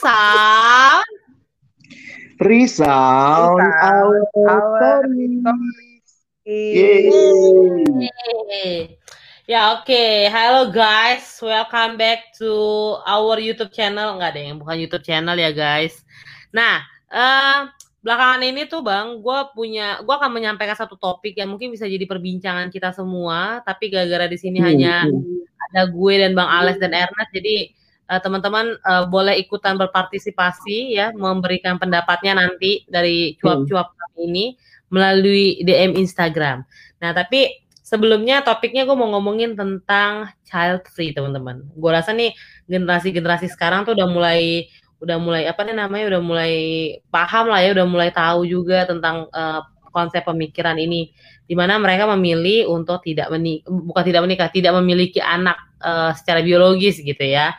resound. 0.00 1.04
Resound 2.40 3.60
our, 3.60 4.24
our 4.48 5.04
Ya 9.50 9.76
oke, 9.76 9.84
okay. 9.84 10.30
halo 10.32 10.72
guys, 10.72 11.36
welcome 11.44 12.00
back 12.00 12.32
to 12.38 12.48
our 13.04 13.36
YouTube 13.36 13.74
channel. 13.76 14.16
Enggak 14.16 14.32
ada 14.32 14.40
yang 14.40 14.56
bukan 14.56 14.80
YouTube 14.80 15.04
channel 15.04 15.36
ya 15.36 15.52
guys. 15.52 16.00
Nah, 16.54 16.80
uh, 17.12 17.68
belakangan 18.00 18.40
ini 18.46 18.64
tuh 18.70 18.80
bang, 18.80 19.20
gue 19.20 19.38
punya, 19.52 20.00
gue 20.00 20.14
akan 20.16 20.32
menyampaikan 20.32 20.78
satu 20.80 20.96
topik 20.96 21.36
yang 21.36 21.52
mungkin 21.52 21.68
bisa 21.74 21.84
jadi 21.84 22.08
perbincangan 22.08 22.72
kita 22.72 22.96
semua. 22.96 23.60
Tapi 23.68 23.92
gara-gara 23.92 24.24
di 24.30 24.38
sini 24.40 24.64
hmm, 24.64 24.66
hanya 24.70 25.04
hmm. 25.04 25.44
ada 25.70 25.92
gue 25.92 26.14
dan 26.16 26.32
bang 26.32 26.48
Alex 26.48 26.80
dan 26.80 26.96
Ernest, 26.96 27.30
jadi 27.36 27.74
teman-teman 28.18 28.74
uh, 28.82 29.06
boleh 29.06 29.38
ikutan 29.38 29.78
berpartisipasi 29.78 30.98
ya, 30.98 31.14
memberikan 31.14 31.78
pendapatnya 31.78 32.34
nanti 32.34 32.82
dari 32.90 33.38
cuap-cuap 33.38 33.94
kami 33.94 34.18
ini 34.26 34.44
melalui 34.90 35.62
DM 35.62 35.94
Instagram. 35.94 36.66
Nah, 36.98 37.14
tapi 37.14 37.62
sebelumnya 37.86 38.42
topiknya 38.42 38.82
gue 38.82 38.98
mau 38.98 39.14
ngomongin 39.14 39.54
tentang 39.54 40.34
child 40.42 40.82
free 40.90 41.14
teman-teman. 41.14 41.62
Gue 41.78 41.90
rasa 41.94 42.10
nih 42.10 42.34
generasi-generasi 42.66 43.46
sekarang 43.54 43.86
tuh 43.86 43.94
udah 43.94 44.10
mulai 44.10 44.66
udah 45.00 45.16
mulai 45.16 45.48
apa 45.48 45.64
nih 45.64 45.78
namanya 45.78 46.12
udah 46.12 46.22
mulai 46.22 46.54
paham 47.14 47.46
lah 47.54 47.62
ya, 47.62 47.70
udah 47.78 47.86
mulai 47.86 48.10
tahu 48.10 48.42
juga 48.50 48.90
tentang 48.90 49.30
uh, 49.30 49.62
konsep 49.94 50.26
pemikiran 50.26 50.78
ini 50.78 51.10
di 51.46 51.54
mana 51.58 51.78
mereka 51.82 52.06
memilih 52.14 52.70
untuk 52.70 53.02
tidak 53.02 53.26
menikah 53.30 53.66
bukan 53.66 54.04
tidak 54.06 54.22
menikah 54.22 54.48
tidak 54.54 54.72
memiliki 54.78 55.18
anak 55.18 55.58
uh, 55.82 56.14
secara 56.14 56.46
biologis 56.46 57.02
gitu 57.02 57.26
ya 57.26 57.58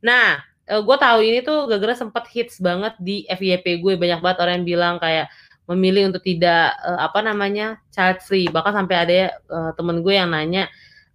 Nah, 0.00 0.40
uh, 0.70 0.80
gue 0.80 0.96
tahu 0.96 1.18
ini 1.20 1.38
tuh 1.44 1.66
gara-gara 1.66 1.96
sempet 1.96 2.24
hits 2.30 2.62
banget 2.62 2.94
di 3.00 3.26
FYP 3.26 3.80
gue. 3.82 3.94
Banyak 3.98 4.20
banget 4.24 4.38
orang 4.40 4.54
yang 4.62 4.66
bilang 4.66 4.94
kayak 5.02 5.28
memilih 5.70 6.10
untuk 6.10 6.26
tidak 6.26 6.74
uh, 6.82 6.98
apa 6.98 7.20
namanya 7.22 7.78
child 7.94 8.22
free. 8.24 8.50
Bahkan 8.50 8.72
sampai 8.74 8.96
ada 8.96 9.14
uh, 9.50 9.70
temen 9.74 10.02
gue 10.02 10.14
yang 10.14 10.34
nanya 10.34 10.66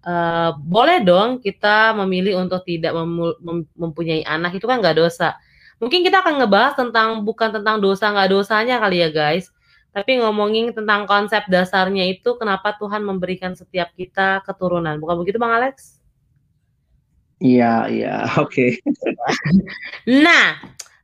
uh, 0.05 0.55
boleh 0.55 1.03
dong 1.03 1.41
kita 1.41 1.91
memilih 1.97 2.39
untuk 2.39 2.63
tidak 2.63 2.95
mem 2.95 3.35
mem 3.41 3.57
mempunyai 3.75 4.23
anak? 4.23 4.55
Itu 4.55 4.69
kan 4.69 4.79
nggak 4.79 4.95
dosa. 4.95 5.35
Mungkin 5.83 6.07
kita 6.07 6.23
akan 6.23 6.39
ngebahas 6.39 6.73
tentang 6.79 7.27
bukan 7.27 7.51
tentang 7.51 7.83
dosa 7.83 8.07
nggak 8.13 8.31
dosanya 8.31 8.79
kali 8.79 9.03
ya 9.03 9.09
guys. 9.11 9.51
Tapi 9.91 10.19
ngomongin 10.19 10.75
tentang 10.75 11.07
konsep 11.07 11.47
dasarnya 11.47 12.03
itu 12.11 12.35
kenapa 12.35 12.75
Tuhan 12.75 13.03
memberikan 13.03 13.55
setiap 13.55 13.95
kita 13.95 14.43
keturunan. 14.43 14.99
Bukan 14.99 15.23
begitu 15.23 15.39
bang 15.39 15.55
Alex? 15.55 16.03
Iya, 17.43 17.91
iya, 17.91 18.13
oke. 18.43 18.79
Nah, 20.07 20.55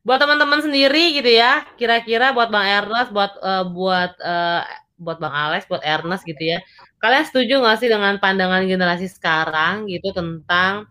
buat 0.08 0.20
teman-teman 0.22 0.64
sendiri 0.64 1.20
gitu 1.20 1.28
ya, 1.28 1.68
kira-kira 1.76 2.32
buat 2.32 2.48
Bang 2.48 2.64
Ernest, 2.64 3.12
buat 3.12 3.36
uh, 3.44 3.68
buat 3.68 4.16
uh, 4.24 4.64
buat 4.96 5.18
Bang 5.20 5.34
Alex, 5.36 5.68
buat 5.68 5.84
Ernest 5.84 6.24
gitu 6.24 6.40
ya. 6.40 6.64
Kalian 7.04 7.26
setuju 7.28 7.60
nggak 7.60 7.78
sih 7.82 7.90
dengan 7.92 8.16
pandangan 8.22 8.64
generasi 8.64 9.10
sekarang 9.12 9.90
gitu 9.92 10.14
tentang 10.16 10.88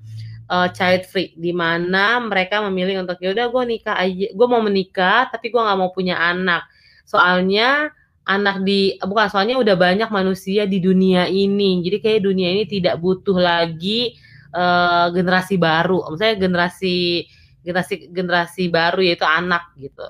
uh, 0.51 0.69
child 0.75 1.09
free, 1.09 1.33
di 1.39 1.55
mana 1.57 2.21
mereka 2.21 2.61
memilih 2.69 3.01
untuk 3.07 3.17
ya 3.23 3.33
udah 3.33 3.47
gue 3.49 3.65
nikah 3.79 3.97
aja, 3.97 4.29
gue 4.35 4.47
mau 4.51 4.61
menikah 4.61 5.31
tapi 5.33 5.49
gue 5.49 5.61
nggak 5.63 5.79
mau 5.79 5.95
punya 5.95 6.21
anak. 6.21 6.67
Soalnya 7.09 7.95
anak 8.29 8.61
di 8.63 9.01
bukan 9.01 9.27
soalnya 9.33 9.57
udah 9.57 9.75
banyak 9.79 10.11
manusia 10.13 10.69
di 10.69 10.83
dunia 10.83 11.25
ini, 11.31 11.81
jadi 11.81 11.97
kayak 12.03 12.21
dunia 12.29 12.49
ini 12.53 12.65
tidak 12.69 13.01
butuh 13.01 13.41
lagi 13.41 14.15
uh, 14.55 15.07
generasi 15.15 15.55
baru, 15.57 16.07
maksudnya 16.11 16.37
generasi 16.39 17.27
generasi 17.61 17.95
generasi 18.11 18.63
baru 18.73 19.01
yaitu 19.05 19.27
anak 19.27 19.73
gitu. 19.77 20.05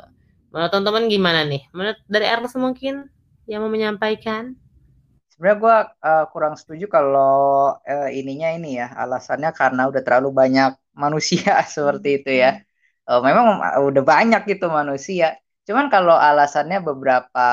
Menurut 0.51 0.71
teman-teman 0.71 1.05
gimana 1.07 1.41
nih? 1.47 1.63
Menurut 1.71 1.99
dari 2.11 2.27
Ernest 2.27 2.59
mungkin 2.59 3.07
yang 3.47 3.63
mau 3.63 3.71
menyampaikan? 3.71 4.55
Sebenarnya 5.31 5.57
gue 5.57 5.77
uh, 6.05 6.25
kurang 6.35 6.55
setuju 6.59 6.91
kalau 6.91 7.75
uh, 7.79 8.09
ininya 8.11 8.51
ini 8.53 8.77
ya 8.77 8.93
alasannya 8.93 9.51
karena 9.57 9.89
udah 9.89 10.03
terlalu 10.03 10.31
banyak 10.35 10.75
manusia 10.93 11.63
seperti 11.75 12.23
itu 12.23 12.31
ya. 12.35 12.61
Uh, 13.07 13.23
memang 13.25 13.59
udah 13.83 14.03
banyak 14.05 14.47
gitu 14.47 14.71
manusia 14.71 15.39
Cuman 15.69 15.87
kalau 15.93 16.17
alasannya 16.17 16.81
beberapa 16.83 17.49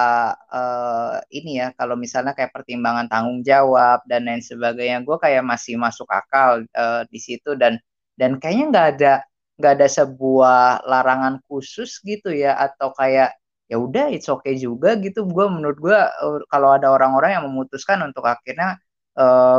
uh, 0.50 1.20
ini 1.30 1.60
ya, 1.62 1.68
kalau 1.76 1.94
misalnya 2.00 2.32
kayak 2.34 2.56
pertimbangan 2.56 3.06
tanggung 3.12 3.44
jawab 3.44 4.02
dan 4.10 4.26
lain 4.26 4.42
sebagainya, 4.42 5.04
gue 5.04 5.18
kayak 5.20 5.44
masih 5.44 5.76
masuk 5.76 6.08
akal 6.10 6.64
uh, 6.74 7.04
di 7.12 7.20
situ 7.20 7.54
dan 7.60 7.78
dan 8.18 8.42
kayaknya 8.42 8.66
nggak 8.74 8.88
ada 8.98 9.14
nggak 9.60 9.74
ada 9.78 9.88
sebuah 9.90 10.88
larangan 10.88 11.36
khusus 11.46 12.00
gitu 12.02 12.30
ya 12.34 12.58
atau 12.58 12.94
kayak 12.96 13.38
ya 13.70 13.78
udah 13.78 14.10
it's 14.10 14.32
okay 14.32 14.56
juga 14.58 14.96
gitu. 15.04 15.28
Gue 15.28 15.46
menurut 15.52 15.78
gue 15.78 15.98
uh, 15.98 16.40
kalau 16.50 16.70
ada 16.74 16.88
orang-orang 16.96 17.38
yang 17.38 17.46
memutuskan 17.52 18.02
untuk 18.08 18.26
akhirnya 18.26 18.80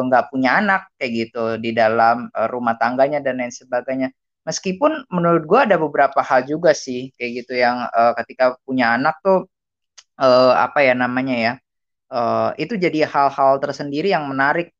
nggak 0.06 0.24
uh, 0.24 0.28
punya 0.30 0.50
anak 0.62 0.86
kayak 0.98 1.12
gitu 1.26 1.58
di 1.58 1.74
dalam 1.74 2.30
uh, 2.30 2.46
rumah 2.46 2.78
tangganya 2.78 3.18
dan 3.18 3.42
lain 3.42 3.50
sebagainya 3.50 4.08
meskipun 4.48 5.04
menurut 5.12 5.44
gue 5.44 5.60
ada 5.60 5.76
beberapa 5.76 6.24
hal 6.24 6.48
juga 6.48 6.72
sih 6.72 7.12
kayak 7.20 7.30
gitu 7.44 7.52
yang 7.60 7.84
uh, 7.92 8.16
ketika 8.24 8.56
punya 8.64 8.96
anak 8.96 9.20
tuh 9.20 9.44
uh, 10.16 10.52
apa 10.56 10.80
ya 10.88 10.96
namanya 10.96 11.36
ya 11.36 11.52
uh, 12.12 12.50
itu 12.56 12.74
jadi 12.80 13.04
hal-hal 13.04 13.60
tersendiri 13.60 14.08
yang 14.16 14.24
menarik 14.24 14.72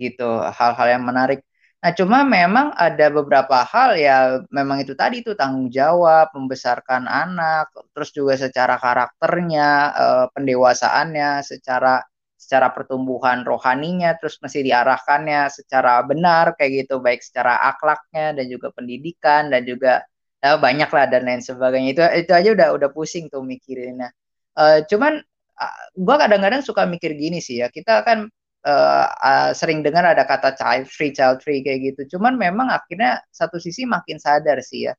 gitu 0.00 0.42
hal-hal 0.42 0.88
yang 0.98 1.04
menarik. 1.06 1.44
Nah 1.84 1.92
cuma 1.92 2.24
memang 2.24 2.72
ada 2.72 3.12
beberapa 3.12 3.60
hal 3.60 4.00
ya 4.00 4.40
memang 4.48 4.80
itu 4.80 4.96
tadi 4.96 5.20
tuh 5.20 5.36
tanggung 5.36 5.68
jawab 5.68 6.32
membesarkan 6.32 7.04
anak 7.04 7.68
terus 7.92 8.08
juga 8.16 8.40
secara 8.40 8.80
karakternya 8.80 9.68
uh, 9.92 10.26
pendewasaannya 10.32 11.44
secara 11.44 12.00
secara 12.44 12.68
pertumbuhan 12.76 13.40
rohaninya 13.48 14.20
terus 14.20 14.36
mesti 14.44 14.60
diarahkannya 14.68 15.48
secara 15.48 16.04
benar 16.04 16.52
kayak 16.60 16.84
gitu. 16.84 17.00
Baik 17.00 17.24
secara 17.24 17.56
akhlaknya 17.72 18.36
dan 18.36 18.46
juga 18.52 18.68
pendidikan 18.76 19.48
dan 19.48 19.64
juga 19.64 20.04
ya, 20.44 20.60
banyak 20.60 20.90
lah 20.92 21.04
dan 21.08 21.24
lain 21.24 21.40
sebagainya. 21.40 21.88
Itu 21.96 22.02
itu 22.28 22.32
aja 22.36 22.48
udah 22.52 22.68
udah 22.76 22.88
pusing 22.92 23.32
tuh 23.32 23.40
mikirinnya. 23.40 24.12
Uh, 24.54 24.84
cuman 24.84 25.24
uh, 25.58 25.82
gue 25.96 26.16
kadang-kadang 26.20 26.60
suka 26.60 26.84
mikir 26.84 27.16
gini 27.16 27.40
sih 27.40 27.64
ya. 27.64 27.72
Kita 27.72 28.04
kan 28.04 28.28
uh, 28.68 29.06
uh, 29.08 29.50
sering 29.56 29.80
dengar 29.80 30.04
ada 30.04 30.24
kata 30.28 30.52
child 30.60 30.86
free 30.92 31.12
child 31.16 31.40
free 31.40 31.64
kayak 31.64 31.96
gitu. 31.96 32.16
Cuman 32.18 32.36
memang 32.36 32.68
akhirnya 32.68 33.24
satu 33.32 33.56
sisi 33.56 33.88
makin 33.88 34.20
sadar 34.20 34.60
sih 34.60 34.92
ya. 34.92 34.94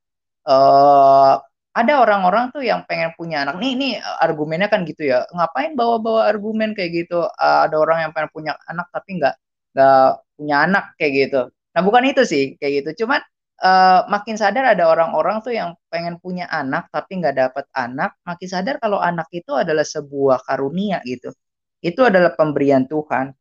Uh, 0.45 1.37
ada 1.75 1.93
orang-orang 1.99 2.55
tuh 2.55 2.63
yang 2.63 2.87
pengen 2.87 3.11
punya 3.19 3.43
anak. 3.43 3.59
Nih 3.59 3.71
ini 3.75 3.89
argumennya 3.99 4.71
kan 4.71 4.87
gitu 4.87 5.11
ya. 5.11 5.27
Ngapain 5.35 5.75
bawa-bawa 5.75 6.31
argumen 6.31 6.71
kayak 6.71 7.03
gitu? 7.03 7.27
Uh, 7.35 7.67
ada 7.67 7.75
orang 7.75 8.07
yang 8.07 8.11
pengen 8.15 8.31
punya 8.31 8.53
anak 8.71 8.87
tapi 8.95 9.19
nggak 9.19 9.35
nggak 9.75 10.09
punya 10.39 10.55
anak 10.63 10.85
kayak 10.95 11.11
gitu. 11.27 11.41
Nah 11.75 11.81
bukan 11.83 12.03
itu 12.07 12.23
sih 12.23 12.43
kayak 12.55 12.73
gitu. 12.81 13.03
Cuman 13.03 13.19
uh, 13.59 14.07
makin 14.07 14.39
sadar 14.39 14.71
ada 14.71 14.87
orang-orang 14.87 15.43
tuh 15.43 15.51
yang 15.51 15.75
pengen 15.91 16.15
punya 16.23 16.47
anak 16.47 16.87
tapi 16.95 17.19
nggak 17.19 17.35
dapat 17.35 17.65
anak 17.75 18.15
makin 18.23 18.47
sadar 18.47 18.79
kalau 18.79 19.03
anak 19.03 19.27
itu 19.35 19.51
adalah 19.51 19.83
sebuah 19.83 20.47
karunia 20.47 21.03
gitu. 21.03 21.35
Itu 21.83 22.07
adalah 22.07 22.39
pemberian 22.39 22.87
Tuhan. 22.87 23.35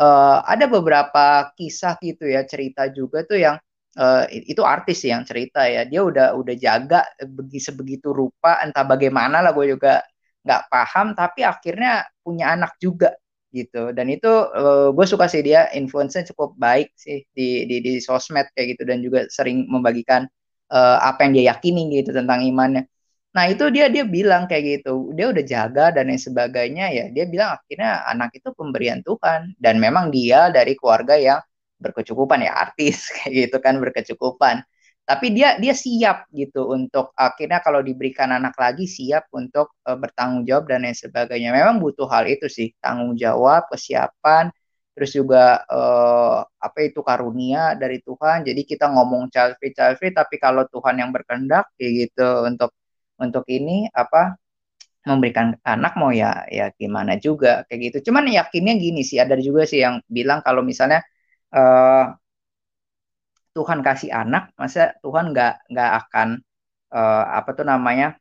Uh, 0.00 0.40
ada 0.46 0.64
beberapa 0.70 1.52
kisah 1.58 1.98
gitu 2.00 2.24
ya 2.24 2.46
cerita 2.46 2.88
juga 2.88 3.26
tuh 3.26 3.36
yang 3.36 3.60
uh, 3.98 4.24
itu 4.30 4.62
artis 4.62 5.02
yang 5.02 5.26
cerita 5.26 5.66
ya. 5.66 5.82
Dia 5.88 6.04
udah 6.06 6.26
udah 6.38 6.54
jaga 6.54 7.06
begi 7.18 7.58
sebegitu 7.58 8.14
rupa 8.14 8.60
entah 8.62 8.86
bagaimana 8.86 9.42
lah 9.42 9.50
gue 9.56 9.74
juga 9.74 10.04
nggak 10.46 10.62
paham 10.72 11.06
tapi 11.12 11.44
akhirnya 11.44 12.06
punya 12.22 12.54
anak 12.54 12.76
juga 12.78 13.16
gitu. 13.50 13.90
Dan 13.90 14.06
itu 14.12 14.30
uh, 14.30 14.94
gue 14.94 15.06
suka 15.08 15.26
sih 15.26 15.42
dia 15.42 15.70
influence 15.74 16.18
cukup 16.30 16.54
baik 16.54 16.94
sih 16.94 17.26
di, 17.34 17.66
di 17.66 17.82
di 17.82 17.92
sosmed 17.98 18.46
kayak 18.54 18.78
gitu 18.78 18.82
dan 18.86 19.02
juga 19.02 19.26
sering 19.26 19.66
membagikan 19.66 20.26
uh, 20.70 20.98
apa 21.02 21.26
yang 21.26 21.32
dia 21.36 21.44
yakini 21.54 21.90
gitu 21.90 22.14
tentang 22.14 22.46
imannya. 22.46 22.86
Nah 23.30 23.46
itu 23.46 23.70
dia 23.70 23.86
dia 23.86 24.02
bilang 24.02 24.50
kayak 24.50 24.82
gitu 24.82 25.14
dia 25.14 25.30
udah 25.30 25.44
jaga 25.46 25.94
dan 25.94 26.10
lain 26.10 26.18
sebagainya 26.18 26.86
ya 26.90 27.04
dia 27.14 27.24
bilang 27.30 27.54
akhirnya 27.58 28.02
anak 28.10 28.30
itu 28.38 28.48
pemberian 28.54 29.02
Tuhan. 29.02 29.54
Dan 29.58 29.78
memang 29.82 30.10
dia 30.14 30.50
dari 30.50 30.74
keluarga 30.78 31.14
yang 31.18 31.40
berkecukupan 31.80 32.44
ya 32.46 32.52
artis 32.54 33.08
kayak 33.16 33.48
gitu 33.48 33.56
kan 33.64 33.80
berkecukupan. 33.80 34.62
Tapi 35.08 35.26
dia 35.34 35.58
dia 35.58 35.74
siap 35.74 36.30
gitu 36.30 36.70
untuk 36.70 37.10
akhirnya 37.18 37.58
kalau 37.64 37.82
diberikan 37.82 38.30
anak 38.30 38.54
lagi 38.54 38.86
siap 38.86 39.26
untuk 39.34 39.74
uh, 39.88 39.98
bertanggung 39.98 40.46
jawab 40.46 40.70
dan 40.70 40.86
lain 40.86 40.94
sebagainya. 40.94 41.50
Memang 41.50 41.82
butuh 41.82 42.06
hal 42.06 42.30
itu 42.30 42.46
sih 42.46 42.70
tanggung 42.78 43.18
jawab 43.18 43.66
kesiapan 43.72 44.54
terus 44.94 45.16
juga 45.16 45.64
uh, 45.70 46.44
apa 46.44 46.78
itu 46.86 47.00
karunia 47.02 47.74
dari 47.74 47.98
Tuhan. 48.04 48.46
Jadi 48.46 48.62
kita 48.68 48.86
ngomong 48.92 49.32
child 49.32 49.56
free 49.58 49.74
child 49.74 49.96
free 49.98 50.14
tapi 50.14 50.36
kalau 50.38 50.62
Tuhan 50.70 51.00
yang 51.02 51.10
berkehendak 51.10 51.72
kayak 51.74 51.92
gitu 52.06 52.28
untuk 52.46 52.70
untuk 53.18 53.44
ini 53.50 53.88
apa 53.90 54.38
memberikan 55.00 55.56
anak 55.64 55.96
mau 55.96 56.12
ya 56.12 56.44
ya 56.52 56.68
gimana 56.76 57.16
juga 57.16 57.64
kayak 57.66 57.80
gitu. 57.90 58.12
Cuman 58.12 58.28
yakinnya 58.28 58.76
gini 58.76 59.00
sih 59.00 59.18
ada 59.18 59.34
juga 59.40 59.64
sih 59.64 59.80
yang 59.80 60.04
bilang 60.06 60.44
kalau 60.44 60.60
misalnya 60.60 61.00
uh, 61.54 62.04
Tuhan 63.56 63.80
kasih 63.82 64.10
anak, 64.14 64.54
masa 64.60 64.94
Tuhan 65.02 65.34
nggak 65.34 65.52
nggak 65.74 65.90
akan 66.06 66.28
uh, 66.94 67.24
apa 67.38 67.50
tuh 67.58 67.66
namanya 67.66 68.16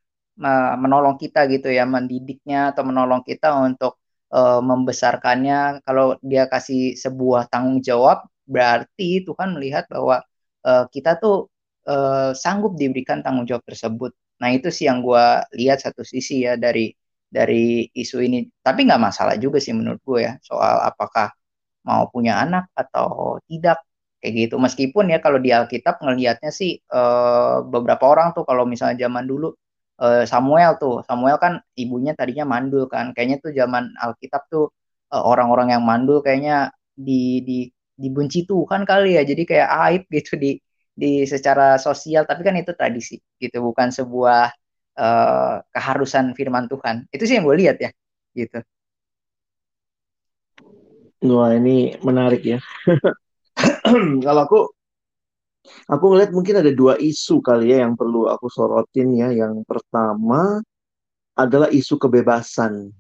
menolong 0.80 1.20
kita 1.20 1.52
gitu 1.52 1.68
ya, 1.68 1.84
mendidiknya 1.84 2.72
atau 2.72 2.88
menolong 2.88 3.22
kita 3.28 3.48
untuk 3.60 4.00
uh, 4.32 4.62
membesarkannya. 4.64 5.84
Kalau 5.86 6.16
dia 6.24 6.48
kasih 6.48 6.96
sebuah 6.96 7.52
tanggung 7.52 7.84
jawab, 7.84 8.24
berarti 8.48 9.26
Tuhan 9.28 9.50
melihat 9.58 9.86
bahwa 9.92 10.24
uh, 10.66 10.86
kita 10.90 11.20
tuh 11.20 11.52
uh, 11.92 12.32
sanggup 12.32 12.80
diberikan 12.80 13.20
tanggung 13.26 13.46
jawab 13.50 13.64
tersebut. 13.68 14.12
Nah 14.42 14.50
itu 14.56 14.72
sih 14.72 14.88
yang 14.88 15.04
gue 15.04 15.26
lihat 15.60 15.84
satu 15.84 16.02
sisi 16.08 16.48
ya 16.48 16.56
dari 16.56 16.94
dari 17.30 17.86
isu 17.92 18.18
ini. 18.24 18.48
Tapi 18.64 18.88
nggak 18.88 19.02
masalah 19.02 19.36
juga 19.38 19.60
sih 19.62 19.76
menurut 19.76 20.02
gue 20.02 20.20
ya 20.26 20.34
soal 20.42 20.88
apakah 20.88 21.36
mau 21.88 22.08
punya 22.12 22.40
anak 22.44 22.72
atau 22.76 23.40
tidak 23.48 23.80
kayak 24.20 24.34
gitu. 24.48 24.56
Meskipun 24.60 25.12
ya 25.14 25.20
kalau 25.24 25.40
di 25.40 25.50
Alkitab 25.56 26.04
ngelihatnya 26.04 26.52
sih 26.52 26.78
uh, 26.92 27.64
beberapa 27.64 28.04
orang 28.12 28.36
tuh 28.36 28.44
kalau 28.44 28.68
misalnya 28.68 29.08
zaman 29.08 29.26
dulu 29.26 29.56
uh, 30.04 30.24
Samuel 30.28 30.76
tuh. 30.78 31.02
Samuel 31.08 31.38
kan 31.40 31.64
ibunya 31.80 32.14
tadinya 32.14 32.46
mandul 32.48 32.86
kan. 32.92 33.16
Kayaknya 33.16 33.38
tuh 33.44 33.52
zaman 33.56 33.96
Alkitab 33.96 34.52
tuh 34.52 34.72
uh, 35.12 35.24
orang-orang 35.24 35.76
yang 35.76 35.84
mandul 35.84 36.20
kayaknya 36.20 36.72
di 36.94 37.42
di 37.48 37.58
dibenci 37.96 38.44
Tuhan 38.48 38.84
kali 38.84 39.16
ya. 39.20 39.24
Jadi 39.24 39.44
kayak 39.48 39.70
aib 39.90 40.04
gitu 40.12 40.36
di 40.36 40.60
di 40.94 41.24
secara 41.24 41.80
sosial. 41.80 42.28
Tapi 42.28 42.42
kan 42.44 42.56
itu 42.60 42.76
tradisi 42.76 43.16
gitu 43.40 43.64
bukan 43.64 43.90
sebuah 43.92 44.52
uh, 45.00 45.56
keharusan 45.72 46.36
firman 46.36 46.68
Tuhan. 46.68 47.08
Itu 47.12 47.24
sih 47.24 47.40
yang 47.40 47.48
gue 47.48 47.58
lihat 47.60 47.78
ya 47.80 47.92
gitu 48.36 48.62
Wah 51.20 51.52
ini 51.52 52.00
menarik 52.00 52.42
ya. 52.48 52.60
Kalau 54.26 54.42
aku 54.48 54.60
Aku 55.90 56.06
ngeliat 56.10 56.32
mungkin 56.32 56.62
ada 56.62 56.72
dua 56.72 56.96
isu 56.98 57.44
kali 57.44 57.76
ya 57.76 57.84
yang 57.86 57.94
perlu 58.00 58.30
aku 58.30 58.48
sorotin 58.48 59.10
ya. 59.18 59.30
Yang 59.34 59.66
pertama 59.68 60.64
adalah 61.36 61.70
isu 61.70 62.00
kebebasan. 62.00 62.94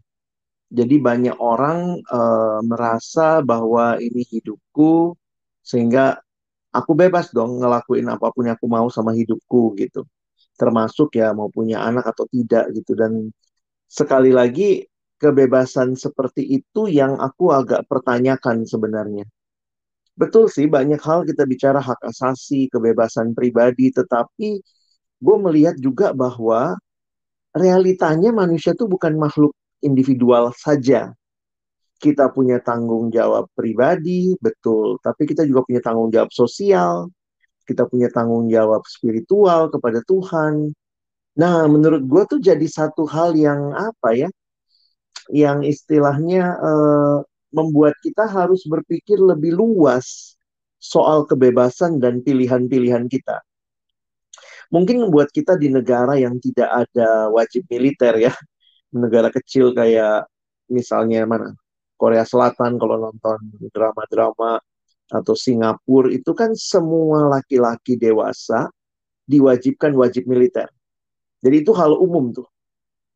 Jadi 0.69 0.95
banyak 1.01 1.37
orang 1.41 1.97
uh, 2.05 2.61
merasa 2.61 3.41
bahwa 3.41 3.97
ini 3.97 4.21
hidupku 4.21 5.17
sehingga 5.65 6.21
aku 6.69 6.91
bebas 6.93 7.33
dong 7.33 7.57
ngelakuin 7.57 8.05
apa 8.05 8.29
pun 8.29 8.45
yang 8.45 8.57
aku 8.57 8.69
mau 8.69 8.87
sama 8.93 9.17
hidupku 9.17 9.73
gitu. 9.79 10.05
Termasuk 10.59 11.15
ya 11.17 11.33
mau 11.33 11.49
punya 11.49 11.81
anak 11.81 12.11
atau 12.13 12.27
tidak 12.29 12.69
gitu 12.75 12.93
dan 12.93 13.33
sekali 13.89 14.29
lagi 14.29 14.85
kebebasan 15.19 15.99
seperti 15.99 16.47
itu 16.47 16.87
yang 16.87 17.19
aku 17.19 17.51
agak 17.51 17.85
pertanyakan 17.91 18.63
sebenarnya. 18.63 19.27
Betul 20.19 20.51
sih, 20.51 20.67
banyak 20.67 20.99
hal 20.99 21.23
kita 21.23 21.43
bicara 21.47 21.79
hak 21.79 21.99
asasi, 22.03 22.67
kebebasan 22.67 23.31
pribadi, 23.31 23.91
tetapi 23.91 24.59
gue 25.19 25.37
melihat 25.39 25.75
juga 25.79 26.11
bahwa 26.11 26.75
realitanya 27.55 28.31
manusia 28.31 28.75
itu 28.75 28.87
bukan 28.87 29.15
makhluk 29.15 29.55
individual 29.79 30.51
saja. 30.55 31.15
Kita 31.99 32.31
punya 32.31 32.63
tanggung 32.63 33.11
jawab 33.11 33.51
pribadi, 33.51 34.35
betul, 34.39 34.99
tapi 35.03 35.27
kita 35.27 35.43
juga 35.43 35.67
punya 35.67 35.81
tanggung 35.83 36.11
jawab 36.11 36.31
sosial, 36.31 37.11
kita 37.67 37.83
punya 37.91 38.07
tanggung 38.07 38.47
jawab 38.47 38.87
spiritual 38.87 39.67
kepada 39.67 39.99
Tuhan. 40.07 40.71
Nah, 41.39 41.67
menurut 41.67 42.03
gue 42.07 42.23
tuh 42.27 42.39
jadi 42.39 42.67
satu 42.67 43.03
hal 43.07 43.35
yang 43.35 43.75
apa 43.75 44.15
ya, 44.15 44.29
yang 45.29 45.61
istilahnya 45.61 46.57
uh, 46.57 47.17
membuat 47.53 47.97
kita 48.01 48.25
harus 48.29 48.65
berpikir 48.65 49.17
lebih 49.17 49.53
luas 49.57 50.37
soal 50.79 51.25
kebebasan 51.27 51.99
dan 51.99 52.21
pilihan-pilihan 52.23 53.05
kita. 53.09 53.41
Mungkin 54.69 55.09
membuat 55.09 55.33
kita 55.33 55.57
di 55.57 55.73
negara 55.73 56.13
yang 56.13 56.37
tidak 56.37 56.69
ada 56.85 57.29
wajib 57.33 57.65
militer 57.67 58.29
ya, 58.29 58.33
negara 58.93 59.33
kecil 59.33 59.73
kayak 59.73 60.29
misalnya 60.69 61.25
mana 61.25 61.57
Korea 61.97 62.23
Selatan 62.23 62.77
kalau 62.77 63.09
nonton 63.09 63.37
drama-drama 63.73 64.61
atau 65.09 65.33
Singapura 65.33 66.13
itu 66.13 66.31
kan 66.37 66.53
semua 66.53 67.27
laki-laki 67.27 67.97
dewasa 67.97 68.69
diwajibkan 69.25 69.91
wajib 69.97 70.29
militer. 70.29 70.69
Jadi 71.41 71.65
itu 71.65 71.73
hal 71.73 71.97
umum 71.97 72.29
tuh. 72.29 72.47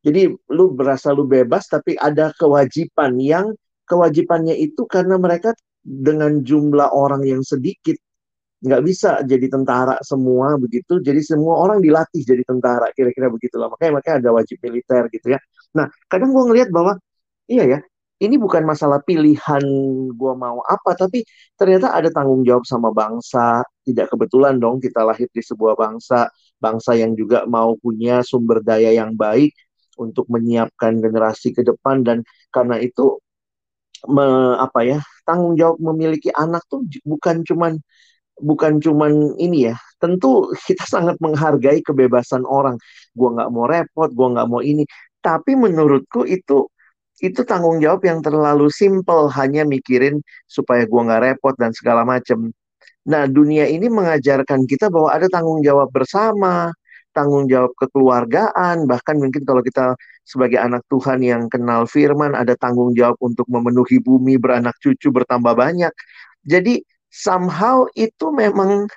Jadi 0.04 0.28
lu 0.52 0.64
berasa 0.76 1.16
lu 1.16 1.24
bebas 1.24 1.64
tapi 1.72 1.96
ada 1.96 2.28
kewajiban 2.36 3.16
yang 3.16 3.56
kewajibannya 3.88 4.52
itu 4.52 4.84
karena 4.84 5.16
mereka 5.16 5.56
dengan 5.80 6.44
jumlah 6.44 6.92
orang 6.92 7.24
yang 7.24 7.40
sedikit. 7.40 7.96
Nggak 8.64 8.82
bisa 8.84 9.10
jadi 9.24 9.48
tentara 9.48 10.00
semua 10.00 10.56
begitu 10.56 11.00
jadi 11.00 11.20
semua 11.20 11.60
orang 11.60 11.84
dilatih 11.84 12.20
jadi 12.20 12.44
tentara 12.44 12.92
kira-kira 12.92 13.32
begitulah. 13.32 13.72
Makanya 13.72 13.92
makanya 14.00 14.16
ada 14.28 14.30
wajib 14.36 14.60
militer 14.60 15.08
gitu 15.08 15.32
ya. 15.32 15.40
Nah 15.72 15.88
kadang 16.08 16.36
gue 16.36 16.44
ngelihat 16.52 16.68
bahwa 16.68 17.00
iya 17.48 17.64
ya 17.64 17.80
ini 18.24 18.36
bukan 18.40 18.64
masalah 18.64 19.00
pilihan 19.04 19.64
gue 20.16 20.32
mau 20.36 20.64
apa 20.64 20.96
tapi 20.96 21.26
ternyata 21.60 21.92
ada 21.92 22.08
tanggung 22.12 22.44
jawab 22.44 22.64
sama 22.68 22.92
bangsa. 22.92 23.64
Tidak 23.84 24.08
kebetulan 24.08 24.56
dong 24.56 24.80
kita 24.80 25.04
lahir 25.04 25.28
di 25.32 25.44
sebuah 25.44 25.76
bangsa 25.76 26.28
bangsa 26.56 26.96
yang 26.96 27.12
juga 27.12 27.44
mau 27.44 27.76
punya 27.76 28.24
sumber 28.24 28.64
daya 28.64 28.96
yang 28.96 29.12
baik 29.12 29.52
untuk 30.00 30.26
menyiapkan 30.30 30.98
generasi 31.00 31.54
ke 31.56 31.62
depan 31.66 32.02
dan 32.06 32.18
karena 32.50 32.78
itu 32.82 33.18
me, 34.08 34.56
apa 34.60 34.80
ya 34.84 34.98
tanggung 35.24 35.56
jawab 35.56 35.80
memiliki 35.80 36.28
anak 36.34 36.64
tuh 36.68 36.84
bukan 37.04 37.42
cuman 37.46 37.80
bukan 38.40 38.82
cuman 38.82 39.38
ini 39.38 39.70
ya. 39.70 39.76
Tentu 40.02 40.50
kita 40.66 40.84
sangat 40.94 41.16
menghargai 41.22 41.80
kebebasan 41.84 42.42
orang. 42.46 42.78
Gua 43.14 43.34
nggak 43.38 43.50
mau 43.54 43.66
repot 43.68 44.10
gua 44.10 44.28
nggak 44.34 44.48
mau 44.50 44.60
ini. 44.64 44.84
Tapi 45.22 45.54
menurutku 45.56 46.26
itu 46.26 46.66
itu 47.22 47.40
tanggung 47.46 47.78
jawab 47.78 48.02
yang 48.06 48.20
terlalu 48.24 48.68
simple. 48.72 49.30
Hanya 49.30 49.62
mikirin 49.66 50.20
supaya 50.50 50.84
gua 50.88 51.06
nggak 51.06 51.22
repot 51.32 51.54
dan 51.58 51.70
segala 51.76 52.02
macam 52.06 52.50
nah 53.04 53.28
dunia 53.28 53.68
ini 53.68 53.92
mengajarkan 53.92 54.64
kita 54.64 54.88
bahwa 54.88 55.12
ada 55.12 55.28
tanggung 55.28 55.60
jawab 55.60 55.92
bersama 55.92 56.72
tanggung 57.14 57.46
jawab 57.46 57.72
kekeluargaan 57.78 58.84
bahkan 58.90 59.16
mungkin 59.22 59.46
kalau 59.46 59.62
kita 59.62 59.94
sebagai 60.26 60.58
anak 60.58 60.82
Tuhan 60.90 61.20
yang 61.22 61.46
kenal 61.52 61.86
firman, 61.86 62.32
ada 62.34 62.56
tanggung 62.58 62.92
jawab 62.96 63.16
untuk 63.22 63.46
memenuhi 63.46 64.00
bumi, 64.02 64.40
beranak 64.40 64.74
cucu 64.82 65.12
bertambah 65.12 65.54
banyak. 65.54 65.92
Jadi 66.44 66.82
somehow 67.12 67.86
itu 67.94 68.32
memang 68.34 68.90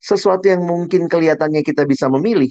sesuatu 0.00 0.48
yang 0.48 0.64
mungkin 0.64 1.06
kelihatannya 1.10 1.60
kita 1.60 1.84
bisa 1.84 2.08
memilih. 2.08 2.48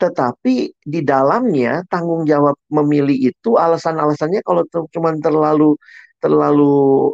Tetapi 0.00 0.80
di 0.80 1.00
dalamnya 1.04 1.84
tanggung 1.92 2.24
jawab 2.24 2.56
memilih 2.72 3.16
itu 3.34 3.60
alasan-alasannya 3.60 4.40
kalau 4.46 4.64
cuma 4.94 5.12
terlalu 5.20 5.76
terlalu 6.20 7.12